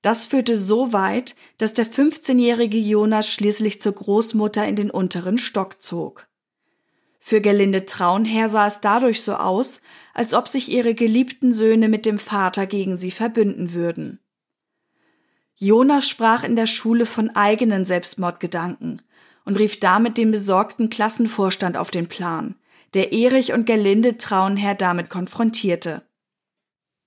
[0.00, 5.82] Das führte so weit, dass der 15-jährige Jonas schließlich zur Großmutter in den unteren Stock
[5.82, 6.28] zog.
[7.20, 9.82] Für Gelinde Traunherr sah es dadurch so aus,
[10.14, 14.18] als ob sich ihre geliebten Söhne mit dem Vater gegen sie verbünden würden.
[15.56, 19.02] Jonas sprach in der Schule von eigenen Selbstmordgedanken
[19.44, 22.56] und rief damit den besorgten Klassenvorstand auf den Plan,
[22.96, 26.02] der Erich und Gelinde Traunherr damit konfrontierte.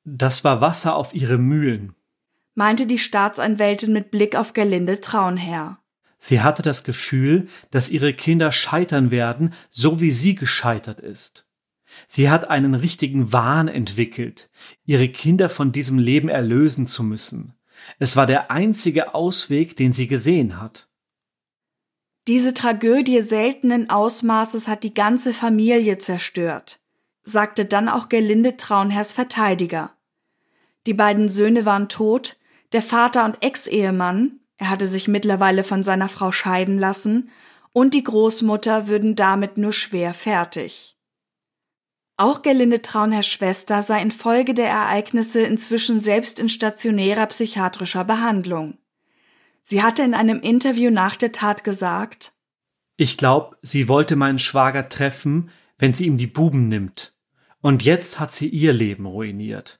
[0.05, 1.95] Das war Wasser auf ihre Mühlen,
[2.53, 5.79] meinte die Staatsanwältin mit Blick auf Gerlinde Traunherr.
[6.19, 11.45] Sie hatte das Gefühl, dass ihre Kinder scheitern werden, so wie sie gescheitert ist.
[12.07, 14.49] Sie hat einen richtigen Wahn entwickelt,
[14.85, 17.55] ihre Kinder von diesem Leben erlösen zu müssen.
[17.97, 20.88] Es war der einzige Ausweg, den sie gesehen hat.
[22.29, 26.79] Diese Tragödie seltenen Ausmaßes hat die ganze Familie zerstört,
[27.23, 29.95] sagte dann auch Gerlinde Traunherrs Verteidiger.
[30.85, 32.37] Die beiden Söhne waren tot,
[32.71, 37.31] der Vater und Ex-Ehemann, er hatte sich mittlerweile von seiner Frau scheiden lassen,
[37.73, 40.99] und die Großmutter würden damit nur schwer fertig.
[42.15, 48.77] Auch Gerlinde Traunherrs Schwester sei infolge der Ereignisse inzwischen selbst in stationärer psychiatrischer Behandlung.
[49.69, 52.33] Sie hatte in einem Interview nach der Tat gesagt,
[52.97, 57.13] Ich glaube, sie wollte meinen Schwager treffen, wenn sie ihm die Buben nimmt.
[57.61, 59.79] Und jetzt hat sie ihr Leben ruiniert.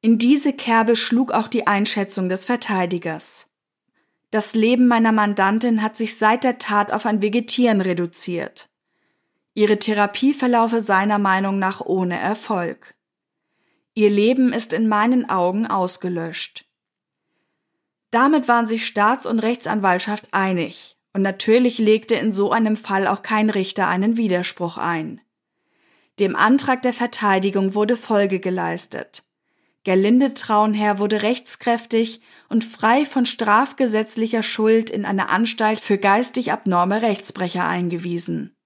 [0.00, 3.48] In diese Kerbe schlug auch die Einschätzung des Verteidigers.
[4.32, 8.68] Das Leben meiner Mandantin hat sich seit der Tat auf ein Vegetieren reduziert.
[9.54, 12.96] Ihre Therapie verlaufe seiner Meinung nach ohne Erfolg.
[13.94, 16.67] Ihr Leben ist in meinen Augen ausgelöscht.
[18.10, 23.22] Damit waren sich Staats- und Rechtsanwaltschaft einig, und natürlich legte in so einem Fall auch
[23.22, 25.20] kein Richter einen Widerspruch ein.
[26.18, 29.24] Dem Antrag der Verteidigung wurde Folge geleistet.
[29.84, 37.00] Gerlinde Traunherr wurde rechtskräftig und frei von strafgesetzlicher Schuld in eine Anstalt für geistig abnorme
[37.02, 38.57] Rechtsbrecher eingewiesen.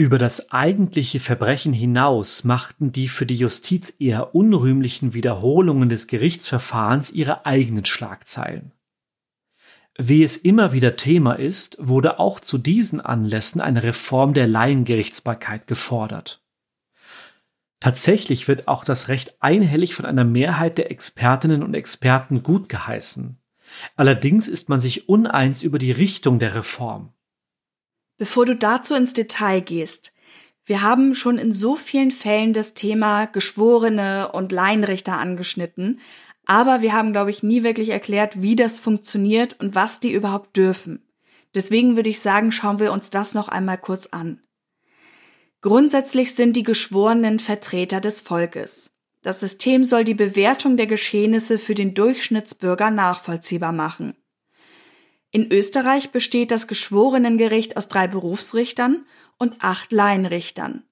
[0.00, 7.10] Über das eigentliche Verbrechen hinaus machten die für die Justiz eher unrühmlichen Wiederholungen des Gerichtsverfahrens
[7.10, 8.72] ihre eigenen Schlagzeilen.
[9.98, 15.66] Wie es immer wieder Thema ist, wurde auch zu diesen Anlässen eine Reform der Laiengerichtsbarkeit
[15.66, 16.42] gefordert.
[17.78, 23.36] Tatsächlich wird auch das Recht einhellig von einer Mehrheit der Expertinnen und Experten gutgeheißen.
[23.96, 27.12] Allerdings ist man sich uneins über die Richtung der Reform.
[28.20, 30.12] Bevor du dazu ins Detail gehst,
[30.66, 36.00] wir haben schon in so vielen Fällen das Thema Geschworene und Laienrichter angeschnitten,
[36.44, 40.54] aber wir haben, glaube ich, nie wirklich erklärt, wie das funktioniert und was die überhaupt
[40.54, 41.02] dürfen.
[41.54, 44.42] Deswegen würde ich sagen, schauen wir uns das noch einmal kurz an.
[45.62, 48.90] Grundsätzlich sind die Geschworenen Vertreter des Volkes.
[49.22, 54.14] Das System soll die Bewertung der Geschehnisse für den Durchschnittsbürger nachvollziehbar machen.
[55.30, 59.06] In Österreich besteht das Geschworenengericht aus drei Berufsrichtern
[59.38, 60.84] und acht Laienrichtern.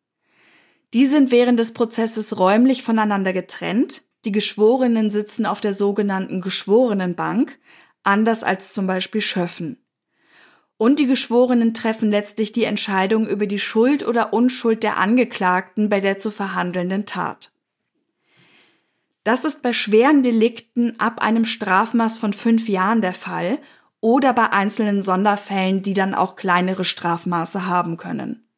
[0.95, 4.03] Die sind während des Prozesses räumlich voneinander getrennt.
[4.25, 7.59] Die Geschworenen sitzen auf der sogenannten Geschworenenbank,
[8.05, 9.79] anders als zum Beispiel Schöffen
[10.79, 16.01] und die Geschworenen treffen letztlich die Entscheidung über die Schuld oder Unschuld der Angeklagten bei
[16.01, 17.51] der zu verhandelnden Tat.
[19.25, 23.59] Das ist bei schweren Delikten ab einem Strafmaß von fünf Jahren der Fall
[24.01, 28.49] oder bei einzelnen Sonderfällen, die dann auch kleinere Strafmaße haben können.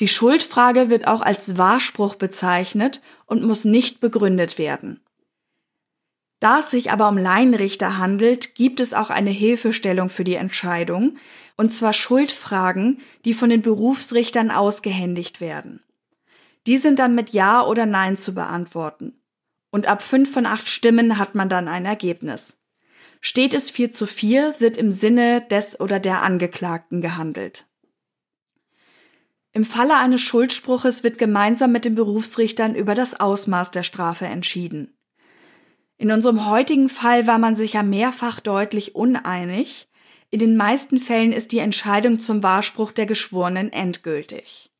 [0.00, 5.00] Die Schuldfrage wird auch als Wahrspruch bezeichnet und muss nicht begründet werden.
[6.40, 11.18] Da es sich aber um Laienrichter handelt, gibt es auch eine Hilfestellung für die Entscheidung,
[11.56, 15.84] und zwar Schuldfragen, die von den Berufsrichtern ausgehändigt werden.
[16.66, 19.22] Die sind dann mit Ja oder Nein zu beantworten.
[19.70, 22.61] Und ab fünf von acht Stimmen hat man dann ein Ergebnis.
[23.24, 27.66] Steht es vier zu vier, wird im Sinne des oder der Angeklagten gehandelt.
[29.52, 34.98] Im Falle eines Schuldspruches wird gemeinsam mit den Berufsrichtern über das Ausmaß der Strafe entschieden.
[35.98, 39.88] In unserem heutigen Fall war man sich ja mehrfach deutlich uneinig.
[40.30, 44.71] In den meisten Fällen ist die Entscheidung zum Wahrspruch der Geschworenen endgültig.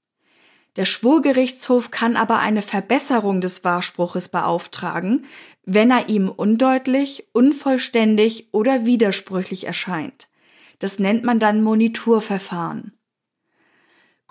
[0.77, 5.27] Der Schwurgerichtshof kann aber eine Verbesserung des Wahrspruches beauftragen,
[5.65, 10.29] wenn er ihm undeutlich, unvollständig oder widersprüchlich erscheint.
[10.79, 12.95] Das nennt man dann Monitorverfahren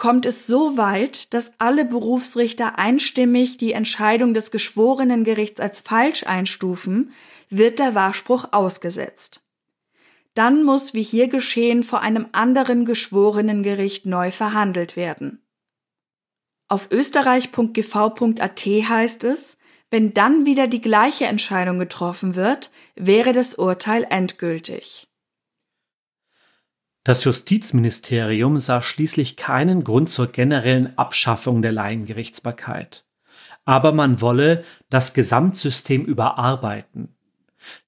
[0.01, 7.11] kommt es so weit, dass alle Berufsrichter einstimmig die Entscheidung des Geschworenengerichts als falsch einstufen,
[7.51, 9.43] wird der Wahrspruch ausgesetzt.
[10.33, 15.45] Dann muss, wie hier geschehen, vor einem anderen Geschworenengericht neu verhandelt werden.
[16.72, 19.57] Auf österreich.gv.at heißt es,
[19.89, 25.09] wenn dann wieder die gleiche Entscheidung getroffen wird, wäre das Urteil endgültig.
[27.03, 33.03] Das Justizministerium sah schließlich keinen Grund zur generellen Abschaffung der Laiengerichtsbarkeit.
[33.65, 37.17] Aber man wolle das Gesamtsystem überarbeiten.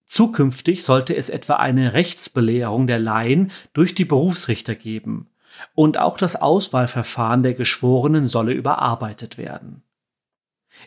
[0.06, 5.30] Zukünftig sollte es etwa eine Rechtsbelehrung der Laien durch die Berufsrichter geben,
[5.74, 9.84] und auch das Auswahlverfahren der Geschworenen solle überarbeitet werden.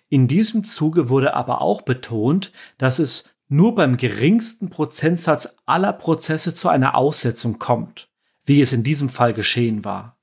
[0.08, 6.54] In diesem Zuge wurde aber auch betont, dass es nur beim geringsten Prozentsatz aller Prozesse
[6.54, 8.08] zu einer Aussetzung kommt
[8.46, 10.18] wie es in diesem Fall geschehen war.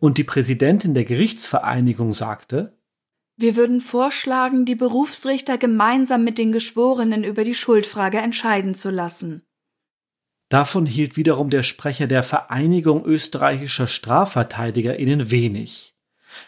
[0.00, 2.76] Und die Präsidentin der Gerichtsvereinigung sagte,
[3.36, 9.42] wir würden vorschlagen, die Berufsrichter gemeinsam mit den Geschworenen über die Schuldfrage entscheiden zu lassen.
[10.48, 15.94] Davon hielt wiederum der Sprecher der Vereinigung österreichischer Strafverteidigerinnen wenig.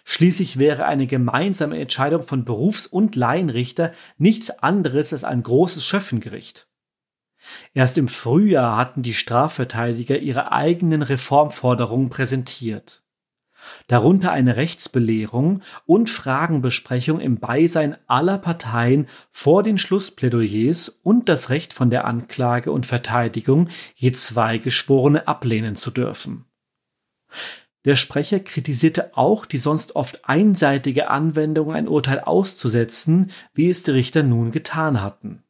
[0.05, 6.69] Schließlich wäre eine gemeinsame Entscheidung von Berufs- und Laienrichter nichts anderes als ein großes Schöffengericht.
[7.75, 13.03] Erst im Frühjahr hatten die Strafverteidiger ihre eigenen Reformforderungen präsentiert.
[13.87, 21.75] Darunter eine Rechtsbelehrung und Fragenbesprechung im Beisein aller Parteien vor den Schlussplädoyers und das Recht
[21.75, 26.45] von der Anklage und Verteidigung, je zwei Geschworene ablehnen zu dürfen.
[27.85, 33.93] Der Sprecher kritisierte auch die sonst oft einseitige Anwendung, ein Urteil auszusetzen, wie es die
[33.93, 35.43] Richter nun getan hatten.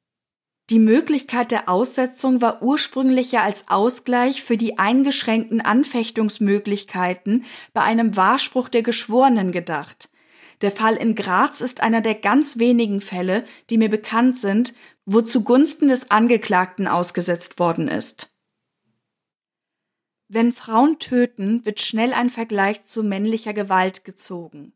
[0.70, 8.16] Die Möglichkeit der Aussetzung war ursprünglich ja als Ausgleich für die eingeschränkten Anfechtungsmöglichkeiten bei einem
[8.16, 10.10] Wahrspruch der Geschworenen gedacht.
[10.60, 14.72] Der Fall in Graz ist einer der ganz wenigen Fälle, die mir bekannt sind,
[15.06, 18.32] wo zugunsten des Angeklagten ausgesetzt worden ist.
[20.28, 24.72] Wenn Frauen töten, wird schnell ein Vergleich zu männlicher Gewalt gezogen.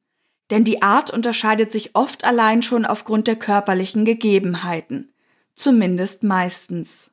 [0.50, 5.13] Denn die Art unterscheidet sich oft allein schon aufgrund der körperlichen Gegebenheiten
[5.54, 7.12] zumindest meistens.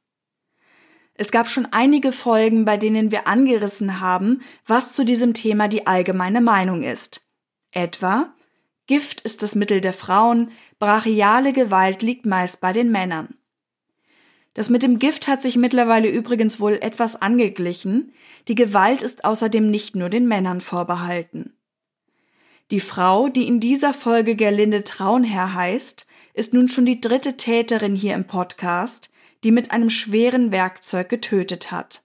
[1.14, 5.86] Es gab schon einige Folgen, bei denen wir angerissen haben, was zu diesem Thema die
[5.86, 7.26] allgemeine Meinung ist.
[7.72, 8.34] Etwa
[8.88, 13.36] Gift ist das Mittel der Frauen, brachiale Gewalt liegt meist bei den Männern.
[14.54, 18.14] Das mit dem Gift hat sich mittlerweile übrigens wohl etwas angeglichen,
[18.48, 21.54] die Gewalt ist außerdem nicht nur den Männern vorbehalten.
[22.70, 27.96] Die Frau, die in dieser Folge Gerlinde Traunherr heißt, ist nun schon die dritte Täterin
[27.96, 29.10] hier im Podcast,
[29.44, 32.04] die mit einem schweren Werkzeug getötet hat.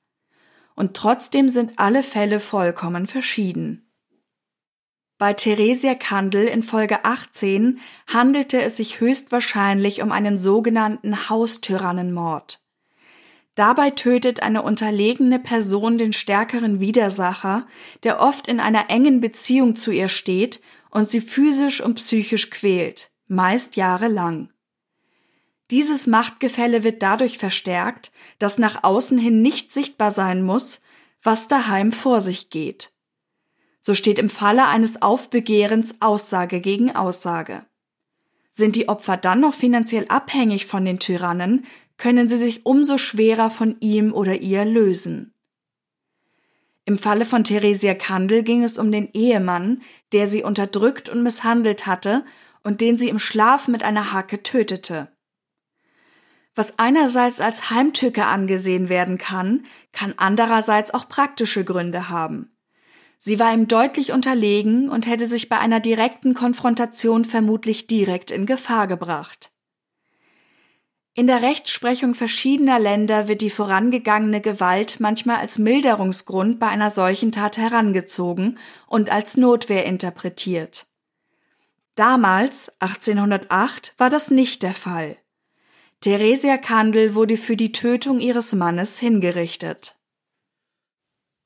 [0.75, 3.91] Und trotzdem sind alle Fälle vollkommen verschieden.
[5.19, 12.61] Bei Theresia Kandel in Folge 18 handelte es sich höchstwahrscheinlich um einen sogenannten Haustyrannenmord.
[13.55, 17.67] Dabei tötet eine unterlegene Person den stärkeren Widersacher,
[18.03, 20.61] der oft in einer engen Beziehung zu ihr steht
[20.91, 24.51] und sie physisch und psychisch quält meist jahrelang.
[25.71, 30.83] Dieses Machtgefälle wird dadurch verstärkt, dass nach außen hin nicht sichtbar sein muss,
[31.23, 32.93] was daheim vor sich geht.
[33.81, 37.65] So steht im Falle eines Aufbegehrens Aussage gegen Aussage.
[38.53, 41.67] Sind die Opfer dann noch finanziell abhängig von den Tyrannen,
[41.99, 45.35] können sie sich umso schwerer von ihm oder ihr lösen.
[46.85, 51.87] Im Falle von Theresia Kandel ging es um den Ehemann, der sie unterdrückt und misshandelt
[51.87, 52.25] hatte
[52.67, 55.09] und den sie im Schlaf mit einer Hacke tötete.
[56.57, 62.57] Was einerseits als Heimtücke angesehen werden kann, kann andererseits auch praktische Gründe haben.
[63.19, 68.47] Sie war ihm deutlich unterlegen und hätte sich bei einer direkten Konfrontation vermutlich direkt in
[68.47, 69.53] Gefahr gebracht.
[71.15, 77.33] In der Rechtsprechung verschiedener Länder wird die vorangegangene Gewalt manchmal als Milderungsgrund bei einer solchen
[77.33, 80.87] Tat herangezogen und als Notwehr interpretiert.
[81.97, 85.17] Damals, 1808, war das nicht der Fall.
[86.03, 89.97] Theresia Kandel wurde für die Tötung ihres Mannes hingerichtet.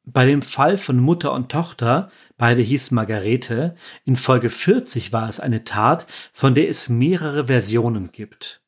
[0.02, 5.38] Bei dem Fall von Mutter und Tochter, beide hießen Margarete, in Folge 40 war es
[5.38, 8.60] eine Tat, von der es mehrere Versionen gibt.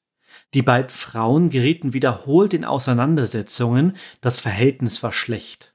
[0.54, 5.71] Die beiden Frauen gerieten wiederholt in Auseinandersetzungen, das Verhältnis war schlecht.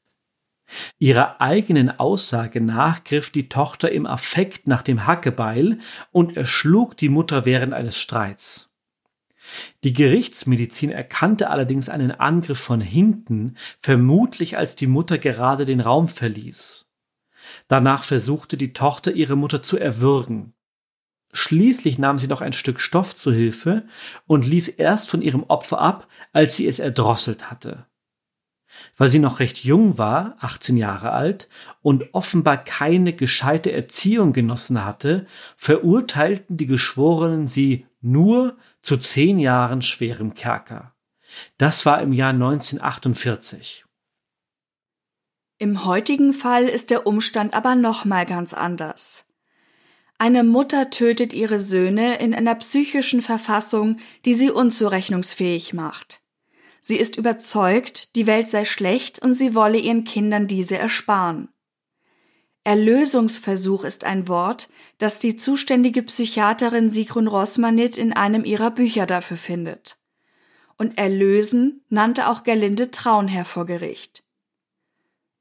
[1.00, 5.80] Ihrer eigenen Aussage nach griff die Tochter im Affekt nach dem Hackebeil
[6.12, 8.70] und erschlug die Mutter während eines Streits.
[9.84, 16.08] Die Gerichtsmedizin erkannte allerdings einen Angriff von hinten, vermutlich als die Mutter gerade den Raum
[16.08, 16.86] verließ.
[17.68, 20.54] Danach versuchte die Tochter ihre Mutter zu erwürgen.
[21.34, 23.86] Schließlich nahm sie noch ein Stück Stoff zu Hilfe
[24.26, 27.86] und ließ erst von ihrem Opfer ab, als sie es erdrosselt hatte.
[28.96, 31.50] Weil sie noch recht jung war, 18 Jahre alt,
[31.82, 39.82] und offenbar keine gescheite Erziehung genossen hatte, verurteilten die Geschworenen sie nur zu zehn Jahren
[39.82, 40.94] schwerem Kerker.
[41.58, 43.86] Das war im Jahr 1948.
[45.60, 49.26] Im heutigen Fall ist der Umstand aber nochmal ganz anders.
[50.20, 56.22] Eine Mutter tötet ihre Söhne in einer psychischen Verfassung, die sie unzurechnungsfähig macht.
[56.88, 61.50] Sie ist überzeugt, die Welt sei schlecht und sie wolle ihren Kindern diese ersparen.
[62.64, 69.36] Erlösungsversuch ist ein Wort, das die zuständige Psychiaterin Sigrun Rossmanit in einem ihrer Bücher dafür
[69.36, 70.00] findet.
[70.78, 74.24] Und erlösen nannte auch Gerlinde Traunherr vor Gericht.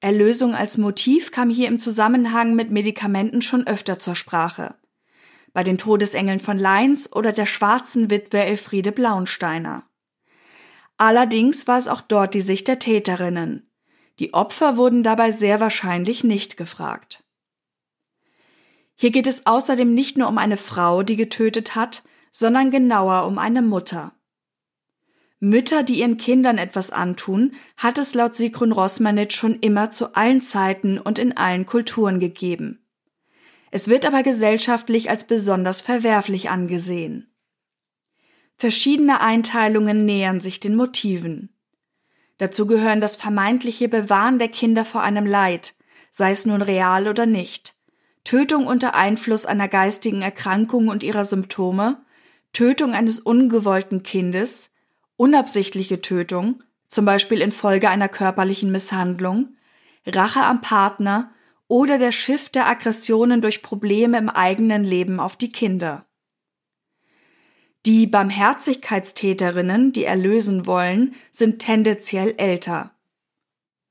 [0.01, 4.75] Erlösung als Motiv kam hier im Zusammenhang mit Medikamenten schon öfter zur Sprache.
[5.53, 9.85] Bei den Todesengeln von Leins oder der schwarzen Witwe Elfriede Blaunsteiner.
[10.99, 13.71] Allerdings war es auch dort die Sicht der Täterinnen.
[14.19, 17.23] Die Opfer wurden dabei sehr wahrscheinlich nicht gefragt.
[18.95, 23.39] Hier geht es außerdem nicht nur um eine Frau, die getötet hat, sondern genauer um
[23.39, 24.13] eine Mutter.
[25.39, 30.41] Mütter, die ihren Kindern etwas antun, hat es laut Sigrun Rossmanitsch schon immer zu allen
[30.41, 32.87] Zeiten und in allen Kulturen gegeben.
[33.71, 37.36] Es wird aber gesellschaftlich als besonders verwerflich angesehen.
[38.59, 41.51] Verschiedene Einteilungen nähern sich den Motiven.
[42.39, 45.75] Dazu gehören das vermeintliche Bewahren der Kinder vor einem Leid,
[46.11, 47.77] sei es nun real oder nicht,
[48.25, 52.05] Tötung unter Einfluss einer geistigen Erkrankung und ihrer Symptome,
[52.53, 54.71] Tötung eines ungewollten Kindes,
[55.17, 59.57] unabsichtliche Tötung, zum Beispiel infolge einer körperlichen Misshandlung,
[60.07, 61.31] Rache am Partner
[61.69, 66.07] oder der Schiff der Aggressionen durch Probleme im eigenen Leben auf die Kinder.
[67.87, 72.91] Die Barmherzigkeitstäterinnen, die erlösen wollen, sind tendenziell älter.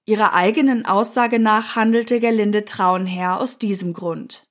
[0.06, 4.46] Ihrer eigenen Aussage nach handelte Gerlinde Traunherr aus diesem Grund.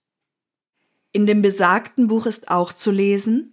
[1.12, 3.50] In dem besagten Buch ist auch zu lesen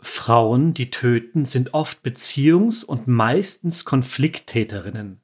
[0.00, 5.20] Frauen, die töten, sind oft Beziehungs- und meistens Konflikttäterinnen.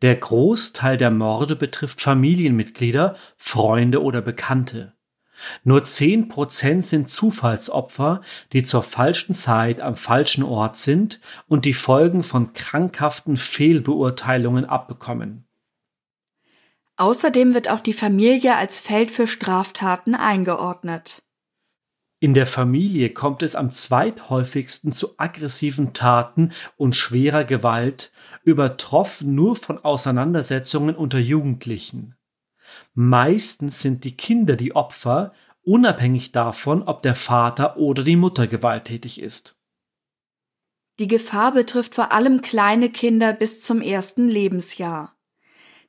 [0.00, 4.95] Der Großteil der Morde betrifft Familienmitglieder, Freunde oder Bekannte.
[5.64, 8.22] Nur zehn Prozent sind Zufallsopfer,
[8.52, 15.44] die zur falschen Zeit am falschen Ort sind und die Folgen von krankhaften Fehlbeurteilungen abbekommen.
[16.96, 21.22] Außerdem wird auch die Familie als Feld für Straftaten eingeordnet.
[22.18, 28.10] In der Familie kommt es am zweithäufigsten zu aggressiven Taten und schwerer Gewalt,
[28.42, 32.15] übertroffen nur von Auseinandersetzungen unter Jugendlichen.
[32.94, 39.20] Meistens sind die Kinder die Opfer, unabhängig davon, ob der Vater oder die Mutter gewalttätig
[39.20, 39.56] ist.
[40.98, 45.14] Die Gefahr betrifft vor allem kleine Kinder bis zum ersten Lebensjahr.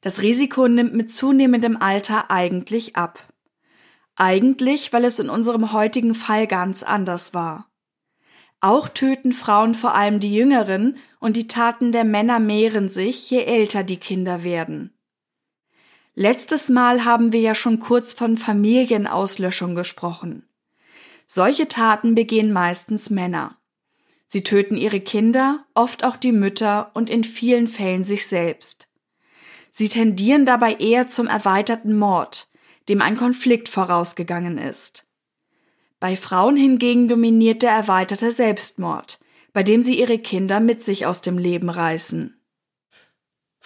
[0.01, 3.33] Das Risiko nimmt mit zunehmendem Alter eigentlich ab.
[4.15, 7.69] Eigentlich, weil es in unserem heutigen Fall ganz anders war.
[8.59, 13.43] Auch töten Frauen vor allem die Jüngeren und die Taten der Männer mehren sich, je
[13.43, 14.96] älter die Kinder werden.
[16.19, 20.49] Letztes Mal haben wir ja schon kurz von Familienauslöschung gesprochen.
[21.27, 23.59] Solche Taten begehen meistens Männer.
[24.25, 28.87] Sie töten ihre Kinder, oft auch die Mütter und in vielen Fällen sich selbst.
[29.69, 32.47] Sie tendieren dabei eher zum erweiterten Mord,
[32.89, 35.05] dem ein Konflikt vorausgegangen ist.
[35.99, 39.19] Bei Frauen hingegen dominiert der erweiterte Selbstmord,
[39.53, 42.36] bei dem sie ihre Kinder mit sich aus dem Leben reißen.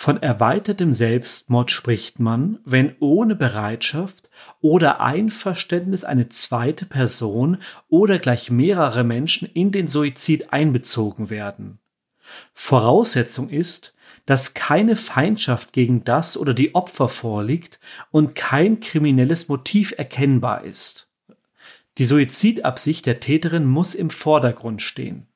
[0.01, 8.49] Von erweitertem Selbstmord spricht man, wenn ohne Bereitschaft oder Einverständnis eine zweite Person oder gleich
[8.49, 11.77] mehrere Menschen in den Suizid einbezogen werden.
[12.55, 13.93] Voraussetzung ist,
[14.25, 17.79] dass keine Feindschaft gegen das oder die Opfer vorliegt
[18.09, 21.09] und kein kriminelles Motiv erkennbar ist.
[21.99, 25.27] Die Suizidabsicht der Täterin muss im Vordergrund stehen.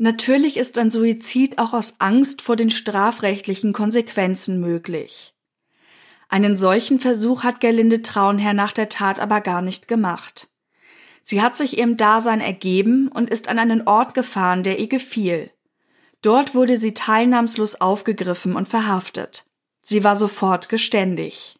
[0.00, 5.34] Natürlich ist ein Suizid auch aus Angst vor den strafrechtlichen Konsequenzen möglich.
[6.28, 10.48] Einen solchen Versuch hat Gerlinde Traunherr nach der Tat aber gar nicht gemacht.
[11.22, 15.50] Sie hat sich ihrem Dasein ergeben und ist an einen Ort gefahren, der ihr gefiel.
[16.22, 19.46] Dort wurde sie teilnahmslos aufgegriffen und verhaftet.
[19.82, 21.58] Sie war sofort geständig.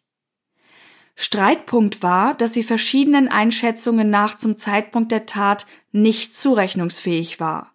[1.15, 7.73] Streitpunkt war, dass sie verschiedenen Einschätzungen nach zum Zeitpunkt der Tat nicht zurechnungsfähig war.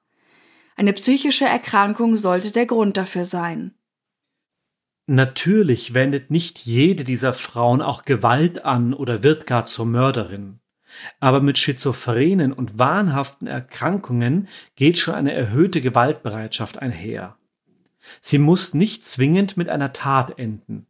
[0.77, 3.75] Eine psychische Erkrankung sollte der Grund dafür sein.
[5.07, 10.61] Natürlich wendet nicht jede dieser Frauen auch Gewalt an oder wird gar zur Mörderin.
[11.21, 17.37] Aber mit schizophrenen und wahnhaften Erkrankungen geht schon eine erhöhte Gewaltbereitschaft einher.
[18.21, 20.87] Sie muss nicht zwingend mit einer Tat enden.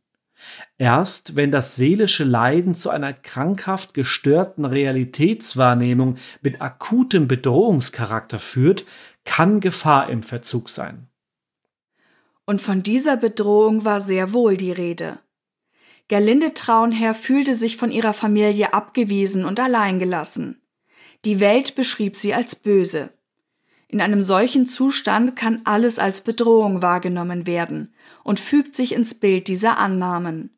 [0.78, 8.84] Erst wenn das seelische Leiden zu einer krankhaft gestörten Realitätswahrnehmung mit akutem Bedrohungscharakter führt,
[9.24, 11.08] kann Gefahr im Verzug sein.
[12.46, 15.18] Und von dieser Bedrohung war sehr wohl die Rede.
[16.08, 20.60] Gerlinde Traunherr fühlte sich von ihrer Familie abgewiesen und alleingelassen.
[21.24, 23.10] Die Welt beschrieb sie als böse.
[23.88, 29.48] In einem solchen Zustand kann alles als Bedrohung wahrgenommen werden und fügt sich ins Bild
[29.48, 30.50] dieser Annahmen.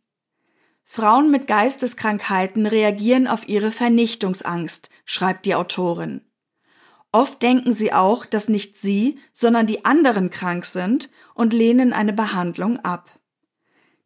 [0.82, 6.22] Frauen mit Geisteskrankheiten reagieren auf ihre Vernichtungsangst, schreibt die Autorin.
[7.16, 12.12] Oft denken sie auch, dass nicht sie, sondern die anderen krank sind und lehnen eine
[12.12, 13.18] Behandlung ab.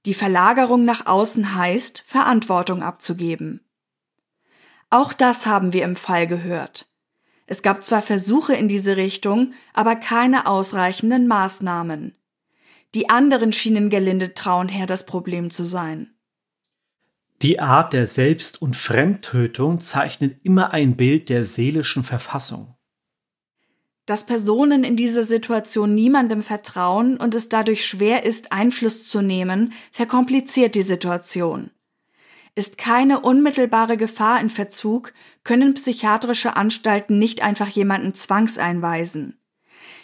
[0.06, 3.62] Die Verlagerung nach außen heißt, Verantwortung abzugeben.
[4.90, 6.86] Auch das haben wir im Fall gehört.
[7.46, 12.14] Es gab zwar Versuche in diese Richtung, aber keine ausreichenden Maßnahmen.
[12.94, 16.14] Die anderen schienen gelinde Traunherr das Problem zu sein.
[17.42, 22.76] Die Art der Selbst- und Fremdtötung zeichnet immer ein Bild der seelischen Verfassung
[24.10, 29.72] dass Personen in dieser Situation niemandem vertrauen und es dadurch schwer ist, Einfluss zu nehmen,
[29.92, 31.70] verkompliziert die Situation.
[32.56, 35.12] Ist keine unmittelbare Gefahr in Verzug,
[35.44, 39.38] können psychiatrische Anstalten nicht einfach jemanden zwangseinweisen.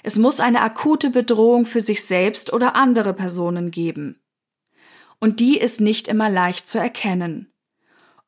[0.05, 4.21] Es muss eine akute Bedrohung für sich selbst oder andere Personen geben.
[5.19, 7.53] Und die ist nicht immer leicht zu erkennen.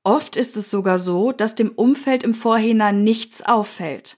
[0.02, 4.17] Oft ist es sogar so, dass dem Umfeld im Vorhinein nichts auffällt.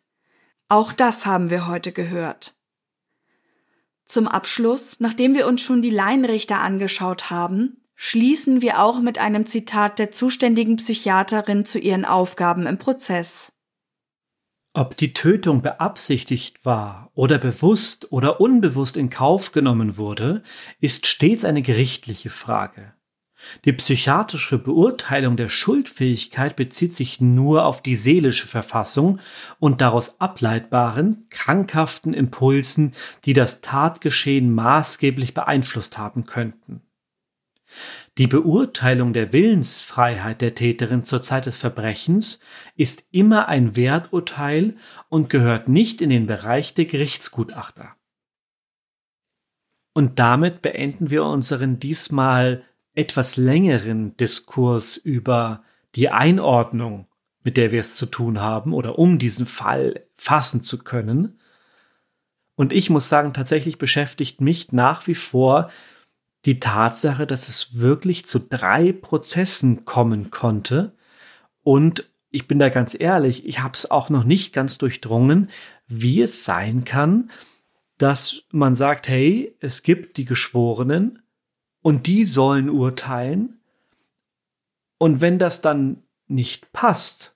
[0.70, 2.54] Auch das haben wir heute gehört.
[4.04, 9.46] Zum Abschluss, nachdem wir uns schon die Laienrichter angeschaut haben, schließen wir auch mit einem
[9.46, 13.52] Zitat der zuständigen Psychiaterin zu ihren Aufgaben im Prozess.
[14.72, 20.44] Ob die Tötung beabsichtigt war oder bewusst oder unbewusst in Kauf genommen wurde,
[20.80, 22.94] ist stets eine gerichtliche Frage.
[23.64, 29.18] Die psychiatrische Beurteilung der Schuldfähigkeit bezieht sich nur auf die seelische Verfassung
[29.58, 36.82] und daraus ableitbaren, krankhaften Impulsen, die das Tatgeschehen maßgeblich beeinflusst haben könnten.
[38.18, 42.40] Die Beurteilung der Willensfreiheit der Täterin zur Zeit des Verbrechens
[42.76, 44.76] ist immer ein Werturteil
[45.08, 47.94] und gehört nicht in den Bereich der Gerichtsgutachter.
[49.92, 52.64] Und damit beenden wir unseren diesmal
[52.94, 55.62] etwas längeren Diskurs über
[55.94, 57.06] die Einordnung,
[57.42, 61.38] mit der wir es zu tun haben, oder um diesen Fall fassen zu können.
[62.54, 65.70] Und ich muss sagen, tatsächlich beschäftigt mich nach wie vor
[66.44, 70.94] die Tatsache, dass es wirklich zu drei Prozessen kommen konnte.
[71.62, 75.50] Und ich bin da ganz ehrlich, ich habe es auch noch nicht ganz durchdrungen,
[75.86, 77.30] wie es sein kann,
[77.98, 81.22] dass man sagt, hey, es gibt die Geschworenen,
[81.82, 83.60] und die sollen urteilen.
[84.98, 87.34] Und wenn das dann nicht passt,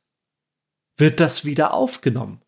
[0.96, 2.40] wird das wieder aufgenommen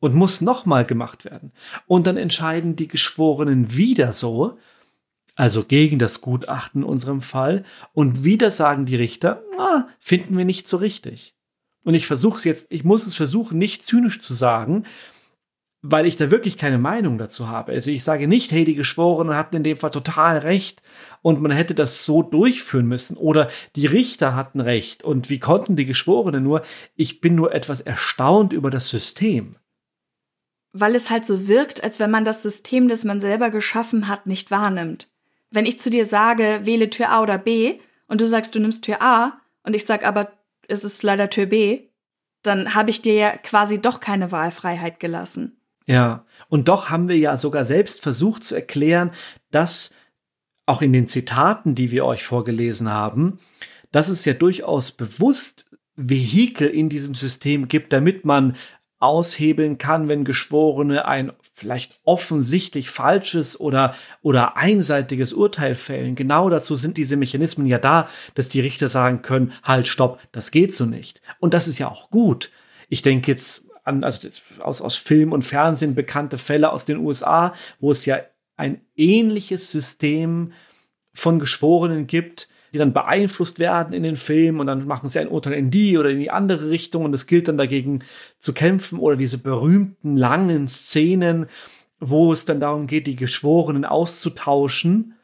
[0.00, 1.52] und muss nochmal gemacht werden.
[1.86, 4.58] Und dann entscheiden die Geschworenen wieder so,
[5.34, 10.44] also gegen das Gutachten in unserem Fall, und wieder sagen die Richter, ah, finden wir
[10.44, 11.34] nicht so richtig.
[11.84, 14.86] Und ich versuche es jetzt, ich muss es versuchen, nicht zynisch zu sagen,
[15.88, 17.72] weil ich da wirklich keine Meinung dazu habe.
[17.72, 20.82] Also ich sage nicht, hey, die Geschworenen hatten in dem Fall total recht
[21.22, 25.76] und man hätte das so durchführen müssen oder die Richter hatten recht und wie konnten
[25.76, 26.62] die Geschworenen nur?
[26.96, 29.56] Ich bin nur etwas erstaunt über das System.
[30.72, 34.26] Weil es halt so wirkt, als wenn man das System, das man selber geschaffen hat,
[34.26, 35.08] nicht wahrnimmt.
[35.50, 37.78] Wenn ich zu dir sage, wähle Tür A oder B
[38.08, 40.32] und du sagst, du nimmst Tür A und ich sag aber,
[40.68, 41.88] es ist leider Tür B,
[42.42, 45.55] dann habe ich dir ja quasi doch keine Wahlfreiheit gelassen.
[45.86, 49.12] Ja, und doch haben wir ja sogar selbst versucht zu erklären,
[49.50, 49.90] dass
[50.66, 53.38] auch in den Zitaten, die wir euch vorgelesen haben,
[53.92, 55.64] dass es ja durchaus bewusst
[55.94, 58.56] Vehikel in diesem System gibt, damit man
[58.98, 66.14] aushebeln kann, wenn Geschworene ein vielleicht offensichtlich falsches oder, oder einseitiges Urteil fällen.
[66.14, 70.50] Genau dazu sind diese Mechanismen ja da, dass die Richter sagen können, halt, stopp, das
[70.50, 71.20] geht so nicht.
[71.38, 72.50] Und das ist ja auch gut.
[72.88, 74.28] Ich denke jetzt an, also
[74.60, 78.18] aus, aus Film und Fernsehen bekannte Fälle aus den USA, wo es ja
[78.56, 80.52] ein ähnliches System
[81.14, 85.28] von Geschworenen gibt, die dann beeinflusst werden in den Filmen und dann machen sie ein
[85.28, 88.02] Urteil in die oder in die andere Richtung und es gilt dann dagegen
[88.38, 91.46] zu kämpfen oder diese berühmten langen Szenen,
[92.00, 95.14] wo es dann darum geht, die Geschworenen auszutauschen,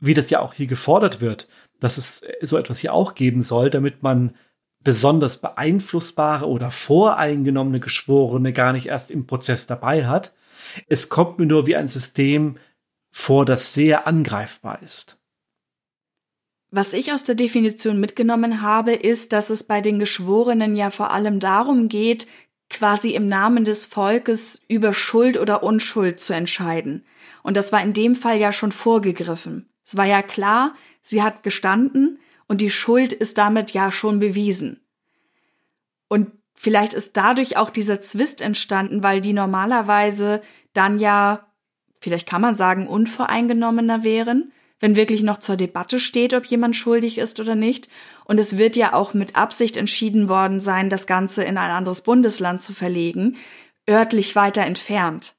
[0.00, 1.48] wie das ja auch hier gefordert wird,
[1.78, 4.34] dass es so etwas hier auch geben soll, damit man
[4.82, 10.32] besonders beeinflussbare oder voreingenommene Geschworene gar nicht erst im Prozess dabei hat.
[10.88, 12.56] Es kommt mir nur wie ein System
[13.10, 15.18] vor, das sehr angreifbar ist.
[16.70, 21.10] Was ich aus der Definition mitgenommen habe, ist, dass es bei den Geschworenen ja vor
[21.10, 22.28] allem darum geht,
[22.70, 27.04] quasi im Namen des Volkes über Schuld oder Unschuld zu entscheiden.
[27.42, 29.68] Und das war in dem Fall ja schon vorgegriffen.
[29.84, 32.20] Es war ja klar, sie hat gestanden
[32.50, 34.80] und die Schuld ist damit ja schon bewiesen.
[36.08, 40.42] Und vielleicht ist dadurch auch dieser Zwist entstanden, weil die normalerweise
[40.72, 41.46] dann ja,
[42.00, 47.18] vielleicht kann man sagen, unvoreingenommener wären wenn wirklich noch zur Debatte steht, ob jemand schuldig
[47.18, 47.88] ist oder nicht.
[48.24, 52.00] Und es wird ja auch mit Absicht entschieden worden sein, das Ganze in ein anderes
[52.00, 53.36] Bundesland zu verlegen,
[53.88, 55.36] örtlich weiter entfernt,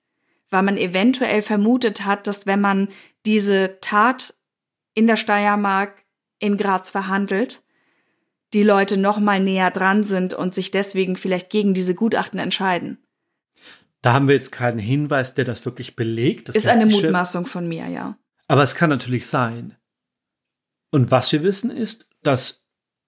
[0.51, 2.89] weil man eventuell vermutet hat, dass wenn man
[3.25, 4.35] diese Tat
[4.93, 6.00] in der Steiermark
[6.41, 7.61] in Graz verhandelt,
[8.53, 12.97] die Leute noch mal näher dran sind und sich deswegen vielleicht gegen diese Gutachten entscheiden.
[14.01, 16.49] Da haben wir jetzt keinen Hinweis, der das wirklich belegt.
[16.49, 18.17] Das ist eine Mutmaßung von mir, ja.
[18.47, 19.77] Aber es kann natürlich sein.
[20.89, 22.65] Und was wir wissen ist, dass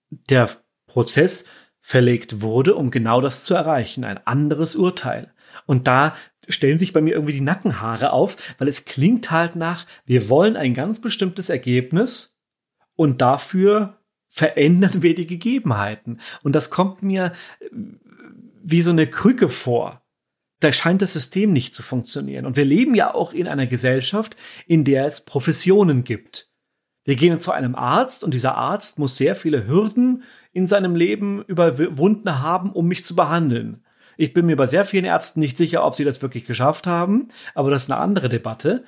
[0.10, 0.50] der
[0.86, 1.46] Prozess
[1.82, 5.34] verlegt wurde, um genau das zu erreichen, ein anderes Urteil.
[5.66, 6.16] Und da
[6.48, 10.56] stellen sich bei mir irgendwie die Nackenhaare auf, weil es klingt halt nach, wir wollen
[10.56, 12.33] ein ganz bestimmtes Ergebnis
[13.04, 13.99] und dafür
[14.30, 16.20] verändern wir die Gegebenheiten.
[16.41, 17.34] Und das kommt mir
[18.64, 20.04] wie so eine Krücke vor
[20.64, 22.45] da scheint das System nicht zu funktionieren.
[22.45, 24.36] Und wir leben ja auch in einer Gesellschaft,
[24.66, 26.49] in der es Professionen gibt.
[27.04, 30.24] Wir gehen zu einem Arzt und dieser Arzt muss sehr viele Hürden
[30.54, 33.84] in seinem Leben überwunden haben, um mich zu behandeln.
[34.16, 37.28] Ich bin mir bei sehr vielen Ärzten nicht sicher, ob sie das wirklich geschafft haben,
[37.56, 38.86] aber das ist eine andere Debatte.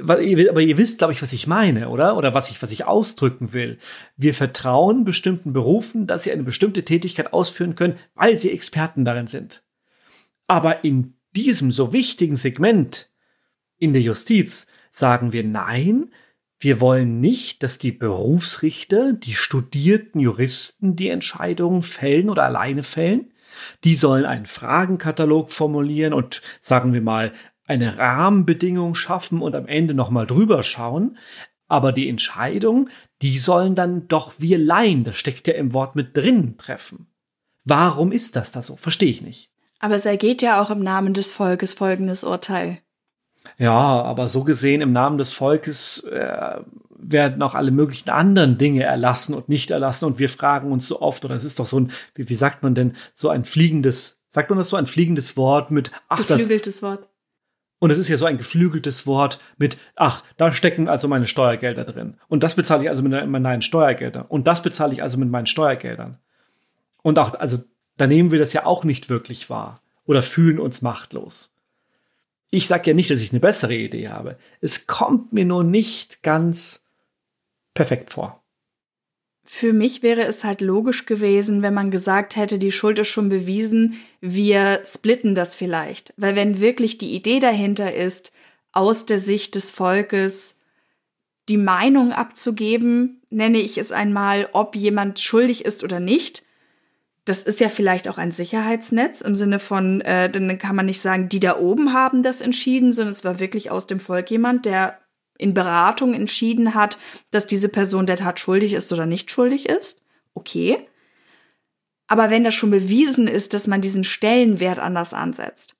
[0.00, 2.16] Aber ihr wisst, glaube ich, was ich meine, oder?
[2.16, 3.78] Oder was ich, was ich ausdrücken will.
[4.16, 9.26] Wir vertrauen bestimmten Berufen, dass sie eine bestimmte Tätigkeit ausführen können, weil sie Experten darin
[9.26, 9.62] sind.
[10.46, 13.10] Aber in diesem so wichtigen Segment
[13.78, 16.10] in der Justiz sagen wir nein,
[16.58, 23.32] wir wollen nicht, dass die Berufsrichter, die studierten Juristen die Entscheidungen fällen oder alleine fällen.
[23.84, 27.32] Die sollen einen Fragenkatalog formulieren und sagen wir mal
[27.66, 31.16] eine Rahmenbedingung schaffen und am Ende nochmal drüber schauen.
[31.66, 32.90] Aber die Entscheidung,
[33.22, 37.06] die sollen dann doch wir Laien, das steckt ja im Wort mit drin, treffen.
[37.64, 38.76] Warum ist das da so?
[38.76, 39.50] Verstehe ich nicht.
[39.80, 42.78] Aber es ergeht ja auch im Namen des Volkes folgendes Urteil.
[43.58, 46.60] Ja, aber so gesehen im Namen des Volkes äh,
[46.90, 50.06] werden auch alle möglichen anderen Dinge erlassen und nicht erlassen.
[50.06, 52.62] Und wir fragen uns so oft, oder es ist doch so ein, wie, wie sagt
[52.62, 56.76] man denn, so ein fliegendes, sagt man das so, ein fliegendes Wort mit, ach, geflügeltes
[56.76, 57.08] das, Wort.
[57.84, 61.84] Und es ist ja so ein geflügeltes Wort mit, ach, da stecken also meine Steuergelder
[61.84, 62.16] drin.
[62.28, 64.24] Und das bezahle ich also mit meinen Steuergeldern.
[64.26, 66.16] Und das bezahle ich also mit meinen Steuergeldern.
[67.02, 67.62] Und auch, also
[67.98, 71.52] da nehmen wir das ja auch nicht wirklich wahr oder fühlen uns machtlos.
[72.48, 74.38] Ich sage ja nicht, dass ich eine bessere Idee habe.
[74.62, 76.82] Es kommt mir nur nicht ganz
[77.74, 78.42] perfekt vor.
[79.44, 83.28] Für mich wäre es halt logisch gewesen, wenn man gesagt hätte, die Schuld ist schon
[83.28, 86.14] bewiesen, wir splitten das vielleicht.
[86.16, 88.32] Weil wenn wirklich die Idee dahinter ist,
[88.72, 90.56] aus der Sicht des Volkes
[91.50, 96.42] die Meinung abzugeben, nenne ich es einmal, ob jemand schuldig ist oder nicht,
[97.26, 101.00] das ist ja vielleicht auch ein Sicherheitsnetz im Sinne von, äh, dann kann man nicht
[101.00, 104.66] sagen, die da oben haben das entschieden, sondern es war wirklich aus dem Volk jemand,
[104.66, 104.98] der
[105.38, 106.98] in Beratung entschieden hat,
[107.30, 110.02] dass diese Person der Tat schuldig ist oder nicht schuldig ist.
[110.34, 110.86] Okay.
[112.06, 115.76] Aber wenn das schon bewiesen ist, dass man diesen Stellenwert anders ansetzt.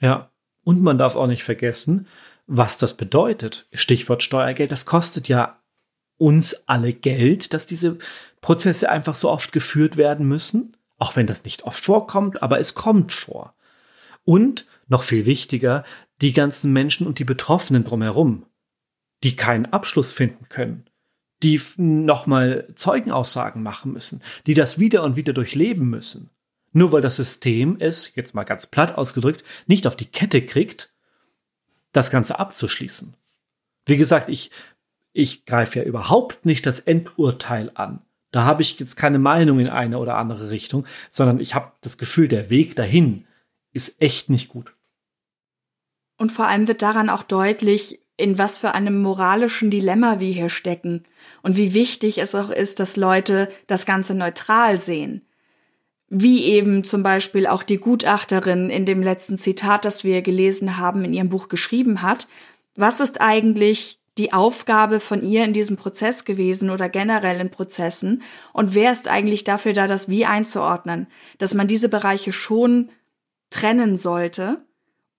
[0.00, 0.30] Ja.
[0.62, 2.06] Und man darf auch nicht vergessen,
[2.46, 3.66] was das bedeutet.
[3.72, 5.58] Stichwort Steuergeld, das kostet ja
[6.16, 7.98] uns alle Geld, dass diese
[8.40, 12.74] Prozesse einfach so oft geführt werden müssen, auch wenn das nicht oft vorkommt, aber es
[12.74, 13.54] kommt vor.
[14.24, 15.84] Und noch viel wichtiger,
[16.20, 18.46] die ganzen Menschen und die Betroffenen drumherum,
[19.24, 20.84] die keinen Abschluss finden können,
[21.42, 26.30] die nochmal Zeugenaussagen machen müssen, die das wieder und wieder durchleben müssen.
[26.72, 30.92] Nur weil das System es, jetzt mal ganz platt ausgedrückt, nicht auf die Kette kriegt,
[31.92, 33.14] das Ganze abzuschließen.
[33.86, 34.50] Wie gesagt, ich,
[35.12, 38.02] ich greife ja überhaupt nicht das Endurteil an.
[38.30, 41.96] Da habe ich jetzt keine Meinung in eine oder andere Richtung, sondern ich habe das
[41.96, 43.26] Gefühl, der Weg dahin
[43.72, 44.74] ist echt nicht gut.
[46.16, 50.48] Und vor allem wird daran auch deutlich, in was für einem moralischen Dilemma wir hier
[50.48, 51.04] stecken
[51.42, 55.22] und wie wichtig es auch ist, dass Leute das Ganze neutral sehen.
[56.08, 61.04] Wie eben zum Beispiel auch die Gutachterin in dem letzten Zitat, das wir gelesen haben,
[61.04, 62.28] in ihrem Buch geschrieben hat.
[62.76, 68.22] Was ist eigentlich die Aufgabe von ihr in diesem Prozess gewesen oder generell in Prozessen?
[68.52, 71.08] Und wer ist eigentlich dafür da, das Wie einzuordnen?
[71.38, 72.90] Dass man diese Bereiche schon
[73.50, 74.64] trennen sollte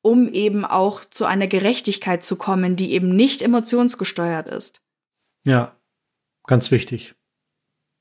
[0.06, 4.84] um eben auch zu einer Gerechtigkeit zu kommen, die eben nicht emotionsgesteuert ist.
[5.44, 5.76] Ja,
[6.46, 7.16] ganz wichtig,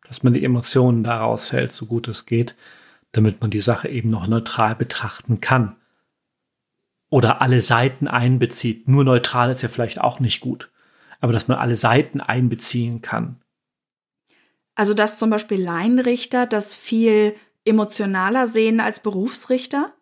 [0.06, 2.56] dass man die Emotionen da raushält, so gut es geht,
[3.12, 5.76] damit man die Sache eben noch neutral betrachten kann.
[7.08, 8.86] Oder alle Seiten einbezieht.
[8.86, 10.70] Nur neutral ist ja vielleicht auch nicht gut.
[11.20, 13.40] Aber dass man alle Seiten einbeziehen kann.
[14.74, 17.34] Also dass zum Beispiel Laienrichter das viel
[17.64, 19.93] emotionaler sehen als Berufsrichter?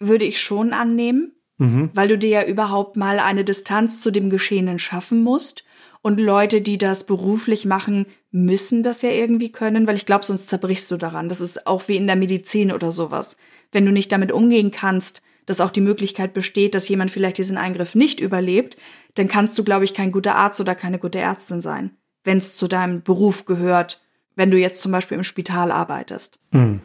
[0.00, 1.90] Würde ich schon annehmen, mhm.
[1.94, 5.64] weil du dir ja überhaupt mal eine Distanz zu dem Geschehenen schaffen musst.
[6.02, 10.48] Und Leute, die das beruflich machen, müssen das ja irgendwie können, weil ich glaube, sonst
[10.48, 11.28] zerbrichst du daran.
[11.28, 13.36] Das ist auch wie in der Medizin oder sowas.
[13.70, 17.58] Wenn du nicht damit umgehen kannst, dass auch die Möglichkeit besteht, dass jemand vielleicht diesen
[17.58, 18.78] Eingriff nicht überlebt,
[19.14, 21.90] dann kannst du, glaube ich, kein guter Arzt oder keine gute Ärztin sein,
[22.24, 24.00] wenn es zu deinem Beruf gehört,
[24.36, 26.38] wenn du jetzt zum Beispiel im Spital arbeitest.
[26.52, 26.80] Mhm.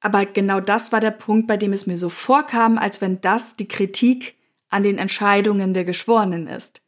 [0.00, 3.56] Aber genau das war der Punkt, bei dem es mir so vorkam, als wenn das
[3.56, 4.36] die Kritik
[4.70, 6.80] an den Entscheidungen der Geschworenen ist.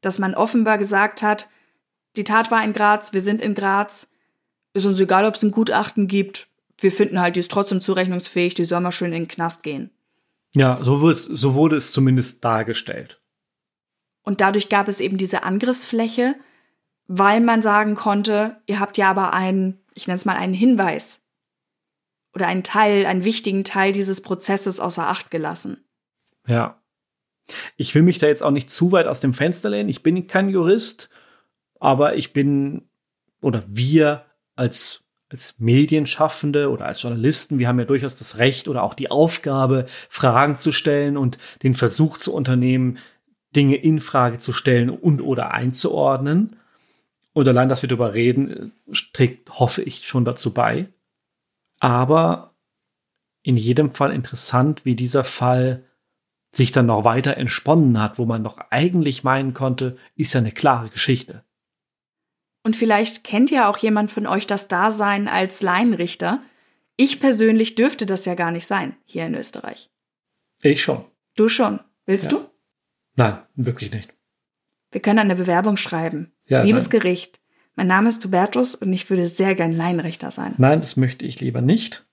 [0.00, 1.48] Dass man offenbar gesagt hat,
[2.16, 4.10] die Tat war in Graz, wir sind in Graz,
[4.72, 6.48] ist uns egal, ob es ein Gutachten gibt,
[6.78, 9.90] wir finden halt, die ist trotzdem zurechnungsfähig, die soll mal schön in den Knast gehen.
[10.54, 13.20] Ja, so, wird, so wurde es zumindest dargestellt.
[14.22, 16.36] Und dadurch gab es eben diese Angriffsfläche,
[17.06, 21.19] weil man sagen konnte, ihr habt ja aber einen, ich nenne es mal einen Hinweis
[22.34, 25.84] oder einen Teil, einen wichtigen Teil dieses Prozesses außer Acht gelassen.
[26.46, 26.80] Ja.
[27.76, 29.88] Ich will mich da jetzt auch nicht zu weit aus dem Fenster lehnen.
[29.88, 31.10] Ich bin kein Jurist,
[31.80, 32.88] aber ich bin
[33.40, 34.24] oder wir
[34.54, 39.10] als als Medienschaffende oder als Journalisten, wir haben ja durchaus das Recht oder auch die
[39.10, 42.98] Aufgabe, Fragen zu stellen und den Versuch zu unternehmen,
[43.54, 46.56] Dinge in Frage zu stellen und oder einzuordnen.
[47.32, 48.72] Und allein, dass wir darüber reden,
[49.12, 50.88] trägt, hoffe ich, schon dazu bei
[51.80, 52.54] aber
[53.42, 55.84] in jedem Fall interessant, wie dieser Fall
[56.52, 60.52] sich dann noch weiter entsponnen hat, wo man doch eigentlich meinen konnte, ist ja eine
[60.52, 61.44] klare Geschichte.
[62.62, 66.42] Und vielleicht kennt ja auch jemand von euch das Dasein als Laienrichter.
[66.96, 69.90] Ich persönlich dürfte das ja gar nicht sein, hier in Österreich.
[70.60, 71.04] Ich schon.
[71.36, 71.80] Du schon.
[72.04, 72.38] Willst ja.
[72.38, 72.50] du?
[73.16, 74.12] Nein, wirklich nicht.
[74.90, 76.32] Wir können eine Bewerbung schreiben.
[76.46, 77.00] Ja, Liebes nein.
[77.00, 77.39] Gericht,
[77.80, 80.54] mein Name ist Hubertus und ich würde sehr gern Laienrichter sein.
[80.58, 82.04] Nein, das möchte ich lieber nicht,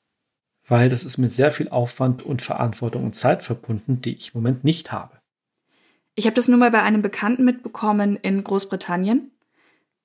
[0.66, 4.40] weil das ist mit sehr viel Aufwand und Verantwortung und Zeit verbunden, die ich im
[4.40, 5.18] Moment nicht habe.
[6.16, 9.30] Ich habe das nur mal bei einem Bekannten mitbekommen in Großbritannien,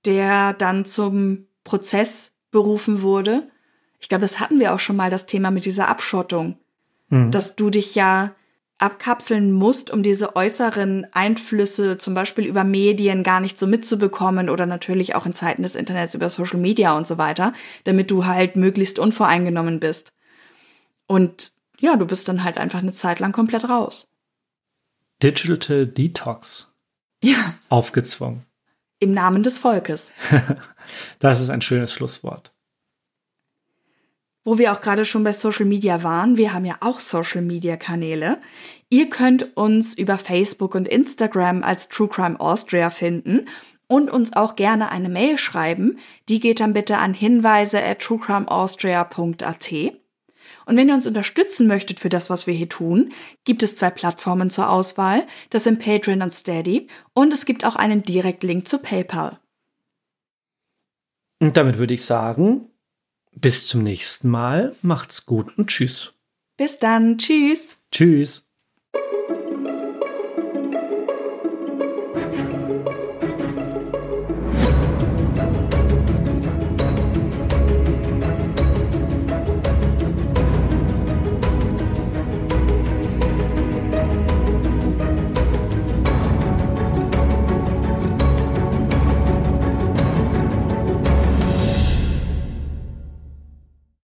[0.05, 3.49] der dann zum Prozess berufen wurde.
[4.01, 6.59] Ich glaube, das hatten wir auch schon mal, das Thema mit dieser Abschottung.
[7.09, 7.31] Mhm.
[7.31, 8.35] Dass du dich ja
[8.83, 14.67] abkapseln musst, um diese äußeren Einflüsse zum Beispiel über Medien gar nicht so mitzubekommen oder
[14.67, 17.55] natürlich auch in Zeiten des Internets über Social Media und so weiter,
[17.85, 20.13] damit du halt möglichst unvoreingenommen bist.
[21.07, 24.09] Und ja, du bist dann halt einfach eine Zeit lang komplett raus.
[25.23, 26.69] Digital Detox.
[27.23, 27.55] Ja.
[27.69, 28.45] Aufgezwungen.
[28.99, 30.13] Im Namen des Volkes.
[31.21, 32.53] das ist ein schönes Schlusswort.
[34.45, 37.77] Wo wir auch gerade schon bei Social Media waren, wir haben ja auch Social Media
[37.77, 38.41] Kanäle.
[38.91, 43.47] Ihr könnt uns über Facebook und Instagram als True Crime Austria finden
[43.87, 45.99] und uns auch gerne eine Mail schreiben.
[46.29, 49.73] Die geht dann bitte an hinweise at truecrimeaustria.at.
[50.65, 53.11] Und wenn ihr uns unterstützen möchtet für das, was wir hier tun,
[53.45, 55.27] gibt es zwei Plattformen zur Auswahl.
[55.51, 56.89] Das sind Patreon und Steady.
[57.15, 59.39] Und es gibt auch einen Direktlink zu PayPal.
[61.41, 62.72] Und damit würde ich sagen,
[63.35, 64.75] bis zum nächsten Mal.
[64.83, 66.15] Macht's gut und tschüss.
[66.57, 67.19] Bis dann.
[67.19, 67.77] Tschüss.
[67.91, 68.52] Tschüss.